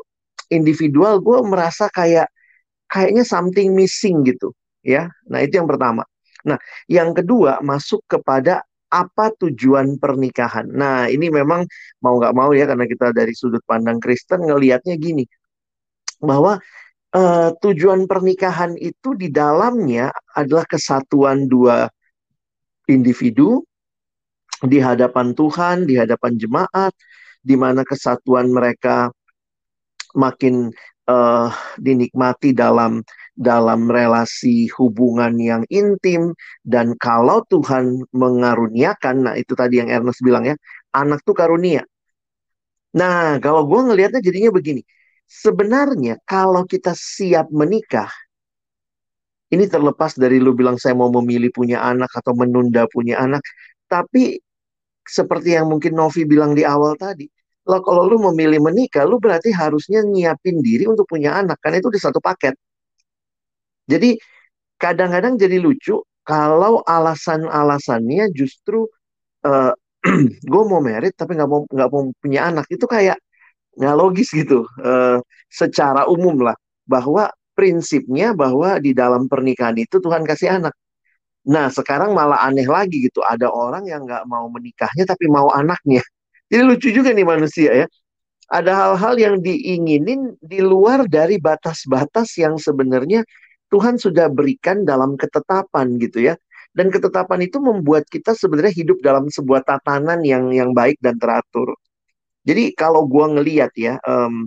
individual, 0.51 1.19
gue 1.19 1.39
merasa 1.47 1.91
kayak 1.91 2.31
kayaknya 2.91 3.27
something 3.27 3.75
missing 3.75 4.23
gitu, 4.23 4.55
ya. 4.87 5.11
Nah 5.31 5.43
itu 5.43 5.59
yang 5.59 5.67
pertama. 5.67 6.07
Nah 6.47 6.59
yang 6.87 7.11
kedua 7.13 7.61
masuk 7.61 8.07
kepada 8.07 8.63
apa 8.87 9.35
tujuan 9.43 9.99
pernikahan. 9.99 10.71
Nah, 10.71 11.11
ini 11.11 11.27
memang 11.27 11.67
mau 12.01 12.17
nggak 12.23 12.35
mau 12.39 12.55
ya 12.55 12.71
karena 12.71 12.87
kita 12.87 13.11
dari 13.11 13.35
sudut 13.35 13.63
pandang 13.67 13.99
Kristen 13.99 14.47
ngelihatnya 14.47 14.95
gini 14.95 15.27
bahwa 16.23 16.57
uh, 17.13 17.51
tujuan 17.61 18.07
pernikahan 18.07 18.79
itu 18.79 19.19
di 19.19 19.29
dalamnya 19.29 20.15
adalah 20.33 20.65
kesatuan 20.65 21.51
dua 21.51 21.91
individu 22.87 23.67
di 24.63 24.79
hadapan 24.81 25.37
Tuhan, 25.37 25.85
di 25.85 25.99
hadapan 26.01 26.39
jemaat, 26.39 26.95
di 27.43 27.55
mana 27.59 27.85
kesatuan 27.85 28.49
mereka 28.49 29.13
makin 30.17 30.73
uh, 31.07 31.49
dinikmati 31.79 32.53
dalam 32.53 33.03
dalam 33.37 33.87
relasi 33.93 34.67
hubungan 34.75 35.37
yang 35.37 35.63
intim 35.69 36.33
dan 36.65 36.97
kalau 36.97 37.45
Tuhan 37.47 38.09
mengaruniakan, 38.11 39.29
nah 39.29 39.35
itu 39.37 39.53
tadi 39.53 39.81
yang 39.85 39.93
Ernest 39.93 40.25
bilang 40.25 40.49
ya, 40.49 40.57
anak 40.97 41.21
tuh 41.23 41.37
karunia. 41.37 41.85
Nah, 42.97 43.37
kalau 43.45 43.69
gue 43.69 43.81
ngelihatnya 43.93 44.25
jadinya 44.25 44.49
begini, 44.49 44.81
sebenarnya 45.29 46.17
kalau 46.25 46.65
kita 46.65 46.97
siap 46.97 47.53
menikah, 47.53 48.09
ini 49.53 49.69
terlepas 49.69 50.17
dari 50.17 50.41
lu 50.41 50.57
bilang 50.57 50.81
saya 50.81 50.97
mau 50.97 51.13
memilih 51.13 51.53
punya 51.53 51.85
anak 51.85 52.09
atau 52.17 52.33
menunda 52.33 52.89
punya 52.89 53.21
anak, 53.21 53.45
tapi 53.85 54.41
seperti 55.07 55.55
yang 55.55 55.69
mungkin 55.71 55.93
Novi 55.95 56.25
bilang 56.25 56.57
di 56.57 56.65
awal 56.65 56.97
tadi, 56.97 57.29
lo 57.67 57.79
kalau 57.83 58.03
lu 58.07 58.17
memilih 58.31 58.63
menikah, 58.63 59.05
lu 59.05 59.19
berarti 59.19 59.51
harusnya 59.51 60.01
nyiapin 60.07 60.63
diri 60.63 60.87
untuk 60.87 61.07
punya 61.11 61.35
anak, 61.41 61.59
kan 61.59 61.75
itu 61.75 61.91
di 61.91 61.99
satu 61.99 62.23
paket. 62.23 62.55
Jadi 63.87 64.19
kadang-kadang 64.79 65.35
jadi 65.39 65.59
lucu 65.63 66.03
kalau 66.27 66.83
alasan-alasannya 66.87 68.31
justru 68.35 68.87
uh, 69.47 69.73
eh, 69.73 69.73
gue 70.53 70.63
mau 70.67 70.83
merit 70.83 71.15
tapi 71.15 71.39
nggak 71.39 71.51
mau 71.51 71.63
nggak 71.71 71.91
mau 71.91 72.03
punya 72.19 72.51
anak 72.51 72.67
itu 72.69 72.85
kayak 72.87 73.19
nggak 73.79 73.97
logis 73.97 74.29
gitu 74.35 74.67
uh, 74.83 75.19
secara 75.49 76.05
umum 76.11 76.37
lah 76.45 76.57
bahwa 76.85 77.31
prinsipnya 77.57 78.35
bahwa 78.37 78.77
di 78.83 78.93
dalam 78.93 79.31
pernikahan 79.31 79.79
itu 79.81 79.97
Tuhan 80.03 80.23
kasih 80.29 80.61
anak 80.61 80.75
Nah, 81.47 81.71
sekarang 81.71 82.11
malah 82.11 82.43
aneh 82.43 82.67
lagi 82.67 83.07
gitu. 83.07 83.23
Ada 83.23 83.47
orang 83.47 83.87
yang 83.87 84.03
nggak 84.03 84.27
mau 84.27 84.51
menikahnya 84.51 85.07
tapi 85.07 85.31
mau 85.31 85.47
anaknya. 85.55 86.03
Jadi 86.47 86.63
lucu 86.63 86.89
juga 86.95 87.11
nih 87.11 87.27
manusia 87.27 87.71
ya. 87.85 87.87
Ada 88.47 88.71
hal-hal 88.71 89.15
yang 89.19 89.37
diinginin 89.43 90.39
di 90.39 90.63
luar 90.63 91.11
dari 91.11 91.43
batas-batas 91.43 92.39
yang 92.39 92.55
sebenarnya 92.55 93.27
Tuhan 93.75 93.99
sudah 93.99 94.31
berikan 94.31 94.87
dalam 94.87 95.19
ketetapan 95.19 95.99
gitu 95.99 96.31
ya. 96.31 96.35
Dan 96.71 96.93
ketetapan 96.93 97.43
itu 97.49 97.59
membuat 97.59 98.07
kita 98.07 98.37
sebenarnya 98.37 98.71
hidup 98.71 99.03
dalam 99.03 99.27
sebuah 99.27 99.65
tatanan 99.67 100.23
yang 100.23 100.53
yang 100.55 100.71
baik 100.77 101.01
dan 101.03 101.19
teratur. 101.19 101.75
Jadi 102.47 102.71
kalau 102.79 103.09
gua 103.09 103.33
ngeliat 103.33 103.75
ya, 103.75 103.99
um, 104.07 104.47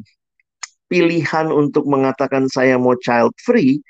pilihan 0.88 1.52
untuk 1.52 1.84
mengatakan 1.86 2.48
saya 2.48 2.80
mau 2.80 2.96
child 2.96 3.36
free, 3.44 3.82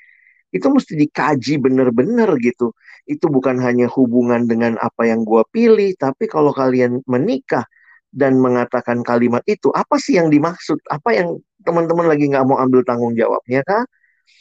itu 0.50 0.66
mesti 0.66 0.98
dikaji 0.98 1.62
benar-benar 1.62 2.34
gitu. 2.42 2.74
Itu 3.06 3.30
bukan 3.30 3.58
hanya 3.62 3.86
hubungan 3.90 4.50
dengan 4.50 4.76
apa 4.82 5.06
yang 5.06 5.22
gue 5.22 5.42
pilih, 5.50 5.94
tapi 5.94 6.26
kalau 6.26 6.50
kalian 6.50 7.00
menikah 7.06 7.64
dan 8.10 8.38
mengatakan 8.42 9.02
kalimat 9.06 9.42
itu, 9.46 9.70
apa 9.70 9.96
sih 9.96 10.18
yang 10.18 10.28
dimaksud? 10.28 10.78
Apa 10.90 11.14
yang 11.14 11.38
teman-teman 11.62 12.10
lagi 12.10 12.26
nggak 12.30 12.44
mau 12.46 12.58
ambil 12.58 12.82
tanggung 12.82 13.14
jawabnya 13.14 13.62
kah? 13.62 13.86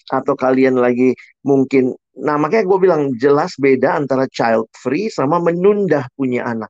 Atau 0.09 0.33
kalian 0.33 0.81
lagi 0.81 1.13
mungkin, 1.45 1.93
nah 2.17 2.35
makanya 2.41 2.65
gue 2.65 2.79
bilang 2.81 3.01
jelas 3.21 3.53
beda 3.61 3.97
antara 4.01 4.25
child 4.33 4.65
free 4.73 5.07
sama 5.13 5.38
menunda 5.38 6.09
punya 6.17 6.45
anak. 6.49 6.69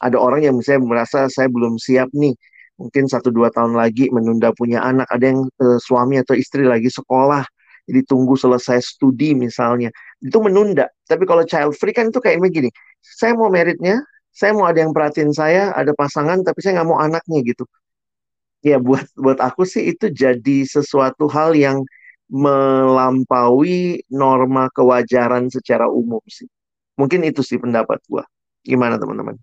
Ada 0.00 0.16
orang 0.16 0.44
yang 0.44 0.56
misalnya 0.60 0.84
merasa 0.84 1.28
saya 1.32 1.48
belum 1.48 1.76
siap 1.80 2.12
nih, 2.12 2.36
mungkin 2.80 3.04
satu 3.08 3.32
dua 3.32 3.48
tahun 3.52 3.76
lagi 3.76 4.12
menunda 4.12 4.52
punya 4.52 4.84
anak. 4.84 5.08
Ada 5.08 5.24
yang 5.32 5.40
eh, 5.48 5.78
suami 5.80 6.20
atau 6.20 6.36
istri 6.36 6.64
lagi 6.68 6.88
sekolah, 6.92 7.44
jadi 7.90 8.00
tunggu 8.06 8.38
selesai 8.38 8.78
studi 8.84 9.34
misalnya 9.34 9.90
itu 10.22 10.38
menunda 10.38 10.86
tapi 11.10 11.26
kalau 11.26 11.42
child 11.42 11.74
free 11.74 11.90
kan 11.90 12.14
itu 12.14 12.22
kayak 12.22 12.38
begini 12.38 12.70
saya 13.02 13.34
mau 13.34 13.50
meritnya 13.50 13.98
saya 14.40 14.56
mau 14.56 14.64
ada 14.64 14.80
yang 14.80 14.96
perhatiin 14.96 15.36
saya 15.36 15.76
ada 15.76 15.92
pasangan 15.92 16.40
tapi 16.40 16.64
saya 16.64 16.80
nggak 16.80 16.88
mau 16.88 16.96
anaknya 16.96 17.44
gitu. 17.44 17.68
Ya 18.64 18.80
buat 18.80 19.04
buat 19.12 19.36
aku 19.36 19.68
sih 19.68 19.92
itu 19.92 20.08
jadi 20.08 20.64
sesuatu 20.64 21.28
hal 21.28 21.52
yang 21.52 21.84
melampaui 22.32 24.00
norma 24.08 24.72
kewajaran 24.72 25.52
secara 25.52 25.92
umum 25.92 26.24
sih. 26.24 26.48
Mungkin 26.96 27.20
itu 27.28 27.44
sih 27.44 27.60
pendapat 27.60 28.00
gua. 28.08 28.24
Gimana 28.64 28.96
teman-teman? 28.96 29.36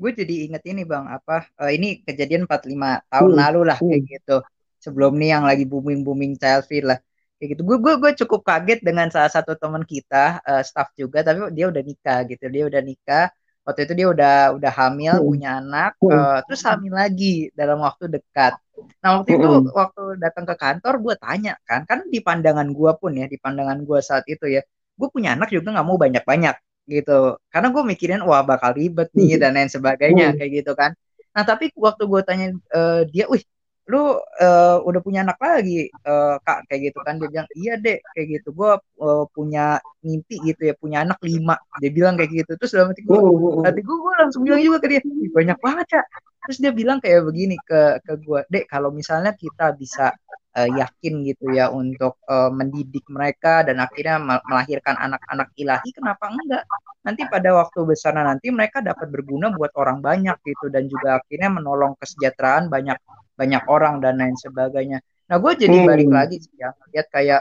Gue 0.00 0.16
jadi 0.16 0.48
inget 0.48 0.62
ini 0.64 0.86
bang 0.86 1.04
apa 1.10 1.50
uh, 1.60 1.68
ini 1.68 2.00
kejadian 2.06 2.48
45 2.48 3.10
tahun 3.10 3.30
hmm. 3.34 3.40
lalu 3.42 3.60
lah 3.66 3.78
kayak 3.82 4.02
hmm. 4.06 4.10
gitu. 4.14 4.36
Sebelum 4.80 5.18
nih 5.18 5.34
yang 5.34 5.44
lagi 5.44 5.66
booming 5.66 6.06
booming 6.06 6.38
free 6.66 6.82
lah 6.86 6.98
kayak 7.42 7.58
gitu. 7.58 7.62
Gue 7.66 7.78
gue 7.82 7.94
gue 7.98 8.12
cukup 8.22 8.46
kaget 8.46 8.86
dengan 8.86 9.10
salah 9.10 9.28
satu 9.28 9.58
teman 9.58 9.82
kita 9.82 10.38
uh, 10.46 10.62
staff 10.62 10.94
juga 10.94 11.26
tapi 11.26 11.50
dia 11.52 11.66
udah 11.68 11.82
nikah 11.82 12.22
gitu. 12.26 12.44
Dia 12.48 12.64
udah 12.70 12.82
nikah 12.82 13.26
waktu 13.64 13.80
itu 13.86 13.92
dia 13.92 14.06
udah 14.08 14.36
udah 14.56 14.72
hamil 14.72 15.14
hmm. 15.20 15.26
punya 15.26 15.50
anak 15.60 15.92
uh, 16.00 16.40
terus 16.48 16.62
hamil 16.64 16.96
lagi 16.96 17.52
dalam 17.52 17.78
waktu 17.84 18.08
dekat. 18.08 18.56
Nah 19.04 19.20
waktu 19.20 19.36
itu 19.36 19.46
hmm. 19.46 19.70
waktu 19.70 20.02
datang 20.16 20.44
ke 20.48 20.54
kantor 20.56 20.94
gue 21.04 21.14
tanya 21.20 21.54
kan 21.68 21.84
kan 21.84 22.08
di 22.08 22.18
pandangan 22.24 22.68
gue 22.72 22.92
pun 22.96 23.12
ya 23.12 23.28
di 23.28 23.36
pandangan 23.36 23.84
gue 23.84 24.00
saat 24.00 24.24
itu 24.26 24.48
ya 24.48 24.64
gue 24.96 25.08
punya 25.12 25.36
anak 25.36 25.52
juga 25.52 25.76
nggak 25.76 25.86
mau 25.86 26.00
banyak 26.00 26.24
banyak 26.24 26.56
gitu. 26.88 27.36
Karena 27.52 27.68
gue 27.70 27.82
mikirin 27.84 28.22
wah 28.24 28.42
bakal 28.42 28.74
ribet 28.74 29.12
nih 29.12 29.36
dan 29.36 29.54
lain 29.54 29.70
sebagainya 29.70 30.34
kayak 30.34 30.50
gitu 30.64 30.72
kan. 30.74 30.96
Nah 31.36 31.44
tapi 31.46 31.70
waktu 31.76 32.02
gue 32.08 32.20
tanya 32.26 32.46
uh, 32.74 33.04
dia 33.06 33.28
wih 33.30 33.44
lu 33.90 34.16
uh, 34.22 34.78
udah 34.86 35.00
punya 35.02 35.26
anak 35.26 35.36
lagi 35.42 35.90
uh, 36.06 36.38
kak 36.46 36.70
kayak 36.70 36.94
gitu 36.94 36.98
kan. 37.02 37.18
Dia 37.18 37.28
bilang 37.28 37.48
iya 37.58 37.74
dek 37.74 38.00
kayak 38.14 38.26
gitu. 38.38 38.48
Gue 38.54 38.78
uh, 39.02 39.24
punya 39.34 39.82
mimpi 40.06 40.38
gitu 40.46 40.70
ya 40.70 40.74
punya 40.78 41.02
anak 41.02 41.18
lima 41.26 41.58
dia 41.82 41.90
bilang 41.90 42.14
kayak 42.14 42.30
gitu. 42.30 42.52
Terus 42.54 42.72
dalam 42.72 42.94
hati 42.94 43.02
gue 43.02 43.18
oh, 43.18 43.34
oh, 43.34 43.60
oh. 43.60 43.62
hati 43.66 43.82
gue 43.82 43.96
gue 43.98 44.14
langsung 44.22 44.42
bilang 44.46 44.62
juga 44.62 44.78
ke 44.78 44.88
dia 44.94 45.00
banyak 45.30 45.58
banget 45.58 45.88
ya 45.98 46.02
terus 46.40 46.58
dia 46.66 46.72
bilang 46.72 46.98
kayak 46.98 47.20
begini 47.28 47.56
ke 47.62 48.00
ke 48.00 48.12
gue 48.24 48.40
dek 48.48 48.64
kalau 48.66 48.88
misalnya 48.90 49.36
kita 49.36 49.76
bisa 49.76 50.10
uh, 50.56 50.68
yakin 50.70 51.22
gitu 51.26 51.52
ya 51.54 51.70
untuk 51.70 52.18
uh, 52.26 52.50
mendidik 52.50 53.06
mereka 53.10 53.62
dan 53.62 53.78
akhirnya 53.82 54.40
melahirkan 54.46 54.96
anak-anak 54.98 55.50
ilahi 55.58 55.90
kenapa 55.94 56.30
enggak 56.30 56.64
nanti 57.00 57.24
pada 57.30 57.56
waktu 57.56 57.80
besar 57.88 58.12
nanti 58.16 58.52
mereka 58.52 58.84
dapat 58.84 59.08
berguna 59.08 59.48
buat 59.54 59.72
orang 59.78 60.04
banyak 60.04 60.36
gitu 60.44 60.68
dan 60.68 60.90
juga 60.90 61.22
akhirnya 61.22 61.48
menolong 61.48 61.96
kesejahteraan 61.96 62.68
banyak 62.68 62.98
banyak 63.40 63.64
orang 63.72 64.04
dan 64.04 64.20
lain 64.20 64.36
sebagainya. 64.36 65.00
Nah, 65.32 65.36
gue 65.40 65.52
jadi 65.56 65.76
hmm. 65.80 65.88
balik 65.88 66.10
lagi 66.12 66.36
sih 66.44 66.52
ya, 66.60 66.76
lihat 66.92 67.08
kayak 67.08 67.40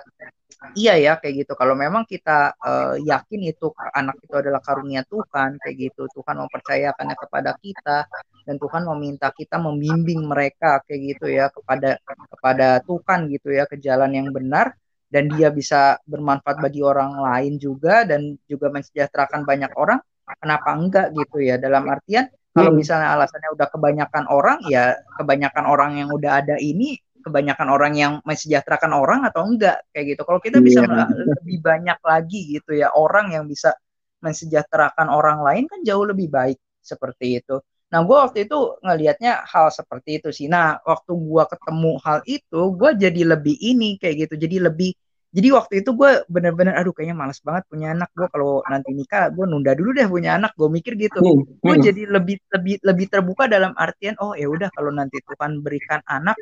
iya 0.80 0.96
ya 0.96 1.14
kayak 1.20 1.44
gitu. 1.44 1.54
Kalau 1.60 1.76
memang 1.76 2.08
kita 2.08 2.56
uh, 2.56 2.96
yakin 2.96 3.52
itu 3.52 3.68
anak 3.92 4.16
itu 4.24 4.32
adalah 4.32 4.64
karunia 4.64 5.04
Tuhan 5.04 5.60
kayak 5.60 5.76
gitu, 5.76 6.08
Tuhan 6.08 6.40
mempercayakannya 6.40 7.16
kepada 7.20 7.52
kita 7.60 8.08
dan 8.50 8.58
Tuhan 8.58 8.90
meminta 8.98 9.30
kita 9.30 9.62
membimbing 9.62 10.26
mereka 10.26 10.82
kayak 10.90 11.02
gitu 11.14 11.30
ya 11.30 11.54
kepada 11.54 12.02
kepada 12.02 12.82
Tuhan 12.82 13.30
gitu 13.30 13.54
ya 13.54 13.70
ke 13.70 13.78
jalan 13.78 14.10
yang 14.18 14.34
benar 14.34 14.74
dan 15.14 15.30
dia 15.30 15.54
bisa 15.54 16.02
bermanfaat 16.10 16.58
bagi 16.58 16.82
orang 16.82 17.22
lain 17.22 17.62
juga 17.62 18.10
dan 18.10 18.34
juga 18.50 18.74
mensejahterakan 18.74 19.46
banyak 19.46 19.70
orang 19.78 20.02
kenapa 20.42 20.70
enggak 20.74 21.08
gitu 21.14 21.46
ya 21.46 21.62
dalam 21.62 21.86
artian 21.86 22.26
kalau 22.50 22.74
hmm. 22.74 22.80
misalnya 22.82 23.14
alasannya 23.14 23.50
udah 23.54 23.68
kebanyakan 23.70 24.24
orang, 24.28 24.60
ya 24.68 24.98
kebanyakan 25.22 25.66
orang 25.70 25.92
yang 26.02 26.10
udah 26.10 26.42
ada 26.42 26.58
ini, 26.58 26.98
kebanyakan 27.22 27.68
orang 27.70 27.94
yang 27.94 28.14
mensejahterakan 28.26 28.92
orang 28.92 29.22
atau 29.24 29.46
enggak 29.46 29.86
kayak 29.94 30.18
gitu. 30.18 30.22
Kalau 30.26 30.42
kita 30.42 30.58
bisa 30.58 30.84
yeah. 30.84 31.06
lebih 31.08 31.62
banyak 31.62 32.00
lagi 32.02 32.40
gitu 32.58 32.74
ya 32.74 32.90
orang 32.92 33.32
yang 33.32 33.46
bisa 33.46 33.78
mensejahterakan 34.20 35.08
orang 35.08 35.40
lain 35.46 35.64
kan 35.70 35.80
jauh 35.86 36.04
lebih 36.04 36.28
baik 36.28 36.58
seperti 36.82 37.40
itu. 37.40 37.62
Nah, 37.90 38.00
gue 38.06 38.18
waktu 38.18 38.46
itu 38.46 38.58
ngelihatnya 38.86 39.50
hal 39.50 39.74
seperti 39.74 40.22
itu 40.22 40.30
sih. 40.30 40.46
Nah, 40.46 40.78
waktu 40.86 41.10
gue 41.10 41.44
ketemu 41.50 41.92
hal 42.06 42.20
itu, 42.30 42.62
gue 42.78 42.90
jadi 42.98 43.22
lebih 43.34 43.56
ini 43.58 43.98
kayak 43.98 44.30
gitu. 44.30 44.36
Jadi 44.38 44.58
lebih 44.62 44.92
jadi 45.30 45.54
waktu 45.54 45.86
itu 45.86 45.94
gue 45.94 46.26
bener-bener 46.26 46.74
aduh 46.74 46.90
kayaknya 46.90 47.14
males 47.14 47.38
banget 47.46 47.62
punya 47.70 47.94
anak 47.94 48.10
gue 48.18 48.26
kalau 48.34 48.66
nanti 48.66 48.90
nikah 48.98 49.30
gue 49.30 49.46
nunda 49.46 49.78
dulu 49.78 49.94
deh 49.94 50.10
punya 50.10 50.42
anak 50.42 50.58
gue 50.58 50.66
mikir 50.66 50.98
gitu 50.98 51.22
hmm, 51.22 51.62
gue 51.62 51.76
hmm. 51.78 51.86
jadi 51.86 52.02
lebih 52.10 52.38
lebih 52.50 52.76
lebih 52.82 53.06
terbuka 53.14 53.46
dalam 53.46 53.78
artian 53.78 54.18
oh 54.26 54.34
ya 54.34 54.50
udah 54.50 54.74
kalau 54.74 54.90
nanti 54.90 55.22
Tuhan 55.22 55.62
berikan 55.62 56.02
anak 56.10 56.34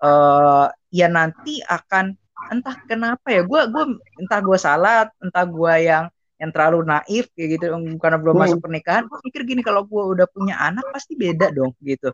uh, 0.00 0.72
ya 0.88 1.12
nanti 1.12 1.60
akan 1.60 2.16
entah 2.48 2.76
kenapa 2.88 3.28
ya 3.28 3.44
gue 3.44 3.60
gue 3.68 3.84
entah 4.24 4.40
gue 4.40 4.56
salah 4.56 5.04
entah 5.20 5.44
gue 5.44 5.74
yang 5.84 6.08
yang 6.40 6.50
terlalu 6.50 6.88
naif 6.88 7.28
kayak 7.36 7.60
gitu 7.60 7.64
karena 8.00 8.16
belum 8.16 8.34
hmm. 8.34 8.42
masuk 8.48 8.58
pernikahan 8.64 9.04
gue 9.04 9.18
mikir 9.28 9.42
gini 9.44 9.60
kalau 9.60 9.84
gue 9.84 10.02
udah 10.16 10.26
punya 10.32 10.56
anak 10.56 10.88
pasti 10.88 11.12
beda 11.14 11.52
dong 11.52 11.76
gitu 11.84 12.10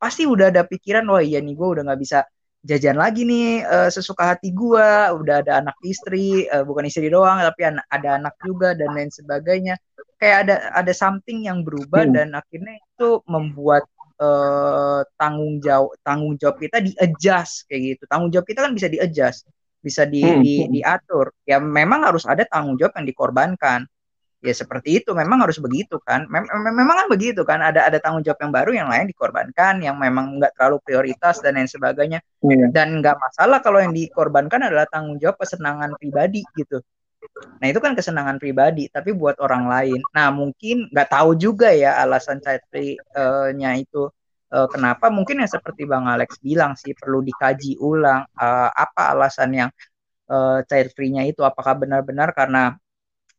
pasti 0.00 0.24
udah 0.24 0.48
ada 0.48 0.64
pikiran 0.64 1.04
wah 1.12 1.20
iya 1.20 1.44
nih 1.44 1.52
gue 1.52 1.68
udah 1.76 1.82
nggak 1.84 2.00
bisa 2.00 2.24
jajan 2.66 2.98
lagi 2.98 3.22
nih 3.22 3.62
uh, 3.62 3.88
sesuka 3.88 4.34
hati 4.34 4.50
gua 4.50 5.14
udah 5.14 5.40
ada 5.46 5.62
anak 5.62 5.78
istri 5.86 6.50
uh, 6.50 6.66
bukan 6.66 6.90
istri 6.90 7.06
doang 7.06 7.38
tapi 7.38 7.62
an 7.62 7.78
ada 7.86 8.18
anak 8.18 8.34
juga 8.42 8.74
dan 8.74 8.90
lain 8.90 9.08
sebagainya 9.08 9.78
kayak 10.18 10.48
ada 10.48 10.54
ada 10.74 10.92
something 10.92 11.46
yang 11.46 11.62
berubah 11.62 12.02
hmm. 12.10 12.12
dan 12.12 12.28
akhirnya 12.34 12.74
itu 12.82 13.22
membuat 13.30 13.86
uh, 14.18 15.06
tanggung 15.14 15.62
jawab 15.62 15.94
tanggung 16.02 16.34
jawab 16.42 16.58
kita 16.58 16.82
di 16.82 16.90
adjust 16.98 17.70
kayak 17.70 17.96
gitu 17.96 18.02
tanggung 18.10 18.34
jawab 18.34 18.46
kita 18.50 18.66
kan 18.66 18.74
bisa 18.74 18.90
di 18.90 18.98
adjust 18.98 19.46
bisa 19.80 20.02
di, 20.04 20.22
hmm. 20.22 20.42
di 20.42 20.54
diatur. 20.80 21.32
Ya 21.46 21.62
memang 21.62 22.04
harus 22.06 22.26
ada 22.26 22.42
tanggung 22.46 22.76
jawab 22.76 22.96
yang 22.98 23.06
dikorbankan. 23.06 23.86
Ya 24.44 24.52
seperti 24.52 25.02
itu. 25.02 25.10
Memang 25.16 25.42
harus 25.42 25.56
begitu 25.58 25.96
kan? 26.02 26.28
Mem 26.28 26.46
memang 26.52 27.04
kan 27.04 27.08
begitu 27.08 27.42
kan? 27.42 27.64
Ada 27.64 27.88
ada 27.88 27.98
tanggung 27.98 28.22
jawab 28.22 28.38
yang 28.42 28.52
baru 28.52 28.70
yang 28.76 28.88
lain 28.92 29.08
dikorbankan 29.10 29.80
yang 29.80 29.96
memang 29.96 30.38
nggak 30.38 30.54
terlalu 30.54 30.78
prioritas 30.84 31.40
dan 31.40 31.56
lain 31.56 31.70
sebagainya. 31.70 32.20
Yeah. 32.44 32.70
dan 32.70 33.02
nggak 33.02 33.16
masalah 33.18 33.58
kalau 33.58 33.82
yang 33.82 33.96
dikorbankan 33.96 34.70
adalah 34.70 34.86
tanggung 34.86 35.18
jawab 35.18 35.40
kesenangan 35.40 35.98
pribadi 35.98 36.46
gitu. 36.54 36.78
Nah 37.58 37.66
itu 37.66 37.80
kan 37.82 37.96
kesenangan 37.96 38.36
pribadi 38.38 38.86
tapi 38.92 39.10
buat 39.16 39.40
orang 39.42 39.66
lain. 39.66 40.00
Nah 40.14 40.30
mungkin 40.30 40.86
nggak 40.92 41.10
tahu 41.10 41.34
juga 41.34 41.72
ya 41.72 41.98
alasan 41.98 42.38
child 42.38 42.62
free-nya 42.70 43.70
itu 43.80 44.12
uh, 44.56 44.68
kenapa 44.72 45.12
mungkin 45.12 45.44
yang 45.44 45.50
seperti 45.52 45.84
bang 45.84 46.08
Alex 46.08 46.40
bilang 46.40 46.72
sih 46.80 46.96
perlu 46.96 47.20
dikaji 47.20 47.76
ulang 47.76 48.24
uh, 48.40 48.70
apa 48.72 49.12
alasan 49.12 49.50
yang 49.52 49.70
uh, 50.32 50.64
child 50.64 50.90
free-nya 50.96 51.28
itu? 51.28 51.44
Apakah 51.44 51.76
benar-benar 51.76 52.32
karena 52.32 52.74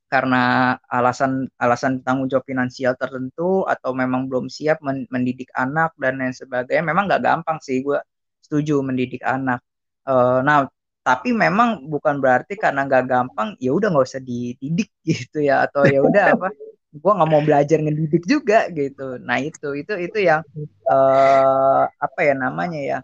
karena 0.08 0.74
alasan 0.88 1.52
alasan 1.60 2.00
tanggung 2.06 2.32
jawab 2.32 2.48
finansial 2.48 2.96
tertentu 2.96 3.68
atau 3.68 3.92
memang 3.92 4.32
belum 4.32 4.48
siap 4.48 4.80
mendidik 4.86 5.50
anak 5.58 5.92
dan 5.98 6.22
lain 6.22 6.32
sebagainya? 6.38 6.86
Memang 6.86 7.10
nggak 7.10 7.24
gampang 7.26 7.58
sih 7.66 7.82
gue 7.82 8.00
setuju 8.46 8.80
mendidik 8.86 9.26
anak. 9.26 9.60
Uh, 10.08 10.40
nah 10.46 10.70
tapi 11.04 11.32
memang 11.32 11.88
bukan 11.88 12.20
berarti 12.20 12.60
karena 12.60 12.84
nggak 12.84 13.06
gampang 13.08 13.56
ya 13.64 13.72
udah 13.72 13.88
nggak 13.92 14.08
usah 14.12 14.24
dididik 14.24 14.92
gitu 15.08 15.40
ya 15.40 15.64
atau 15.68 15.88
ya 15.88 16.04
udah 16.04 16.36
apa 16.36 16.48
gue 16.94 17.12
nggak 17.12 17.30
mau 17.30 17.44
belajar 17.44 17.78
ngedidik 17.84 18.24
juga 18.24 18.68
gitu. 18.72 19.20
Nah 19.20 19.38
itu 19.44 19.76
itu 19.76 19.94
itu 20.00 20.18
yang 20.24 20.42
uh, 20.88 21.84
apa 21.88 22.20
ya 22.24 22.34
namanya 22.34 22.80
ya 22.80 22.98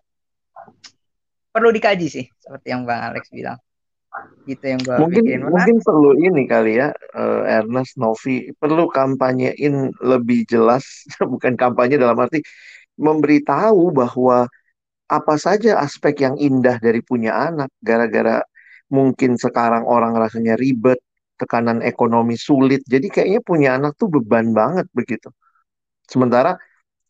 perlu 1.53 1.69
dikaji 1.69 2.07
sih 2.09 2.25
seperti 2.41 2.73
yang 2.73 2.87
bang 2.87 3.13
Alex 3.13 3.29
bilang. 3.29 3.59
Gitu 4.45 4.61
yang 4.61 4.81
gue 4.81 4.95
mungkin 5.01 5.23
pikirin. 5.25 5.41
Mungkin 5.49 5.77
perlu 5.81 6.11
ini 6.21 6.43
kali 6.45 6.77
ya 6.77 6.93
uh, 6.93 7.43
Ernest 7.49 7.97
Novi 7.97 8.53
perlu 8.55 8.85
kampanyein 8.87 9.89
lebih 9.99 10.45
jelas 10.45 10.85
bukan 11.33 11.57
kampanye 11.57 11.97
dalam 11.97 12.17
arti 12.21 12.45
memberitahu 12.97 13.89
bahwa 13.89 14.45
apa 15.09 15.35
saja 15.37 15.81
aspek 15.81 16.25
yang 16.25 16.35
indah 16.37 16.77
dari 16.77 17.01
punya 17.01 17.33
anak 17.33 17.69
gara-gara 17.81 18.41
mungkin 18.89 19.35
sekarang 19.35 19.85
orang 19.89 20.13
rasanya 20.13 20.53
ribet 20.53 21.01
tekanan 21.43 21.79
ekonomi 21.83 22.35
sulit. 22.39 22.81
Jadi 22.87 23.07
kayaknya 23.13 23.41
punya 23.43 23.69
anak 23.77 23.99
tuh 23.99 24.07
beban 24.07 24.55
banget 24.55 24.87
begitu. 24.95 25.29
Sementara 26.07 26.55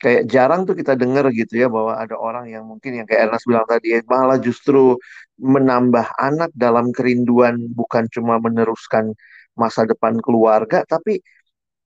kayak 0.03 0.23
jarang 0.27 0.61
tuh 0.67 0.75
kita 0.75 0.93
dengar 0.99 1.25
gitu 1.31 1.53
ya 1.63 1.67
bahwa 1.71 1.95
ada 1.95 2.15
orang 2.19 2.45
yang 2.51 2.63
mungkin 2.67 2.91
yang 2.99 3.07
kayak 3.07 3.31
Ernest 3.31 3.47
bilang 3.47 3.67
tadi 3.69 3.87
malah 4.03 4.35
justru 4.41 4.99
menambah 5.39 6.05
anak 6.19 6.51
dalam 6.51 6.91
kerinduan 6.91 7.55
bukan 7.71 8.03
cuma 8.11 8.35
meneruskan 8.43 9.15
masa 9.55 9.87
depan 9.87 10.19
keluarga 10.19 10.83
tapi 10.83 11.23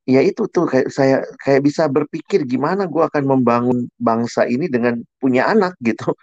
ya 0.07 0.21
itu 0.23 0.49
tuh 0.49 0.65
kayak 0.71 0.87
saya 0.89 1.15
kayak 1.43 1.61
bisa 1.67 1.83
berpikir 1.91 2.47
gimana 2.47 2.87
gue 2.89 3.03
akan 3.05 3.23
membangun 3.27 3.77
bangsa 3.99 4.47
ini 4.47 4.65
dengan 4.71 4.97
punya 5.21 5.51
anak 5.53 5.75
gitu. 5.83 6.15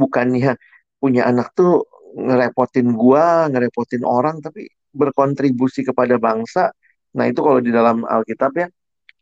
Bukannya 0.00 0.58
punya 1.00 1.22
anak 1.30 1.54
tuh 1.58 1.86
ngerepotin 2.18 2.88
gue 2.98 3.24
ngerepotin 3.54 4.02
orang 4.04 4.36
tapi 4.44 4.66
berkontribusi 4.92 5.84
kepada 5.86 6.16
bangsa 6.16 6.72
nah 7.16 7.24
itu 7.24 7.40
kalau 7.40 7.58
di 7.58 7.72
dalam 7.72 8.04
Alkitab 8.04 8.52
ya 8.56 8.68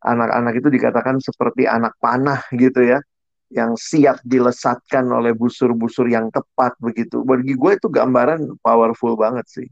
anak-anak 0.07 0.55
itu 0.59 0.69
dikatakan 0.71 1.19
seperti 1.19 1.67
anak 1.67 1.97
panah 1.99 2.43
gitu 2.55 2.83
ya 2.85 3.01
yang 3.51 3.79
siap 3.79 4.19
dilesatkan 4.27 5.07
oleh 5.07 5.31
busur-busur 5.31 6.11
yang 6.11 6.35
tepat 6.35 6.75
begitu. 6.83 7.23
Bagi 7.23 7.55
gue 7.55 7.73
itu 7.79 7.87
gambaran 7.87 8.59
powerful 8.59 9.15
banget 9.15 9.47
sih. 9.47 9.67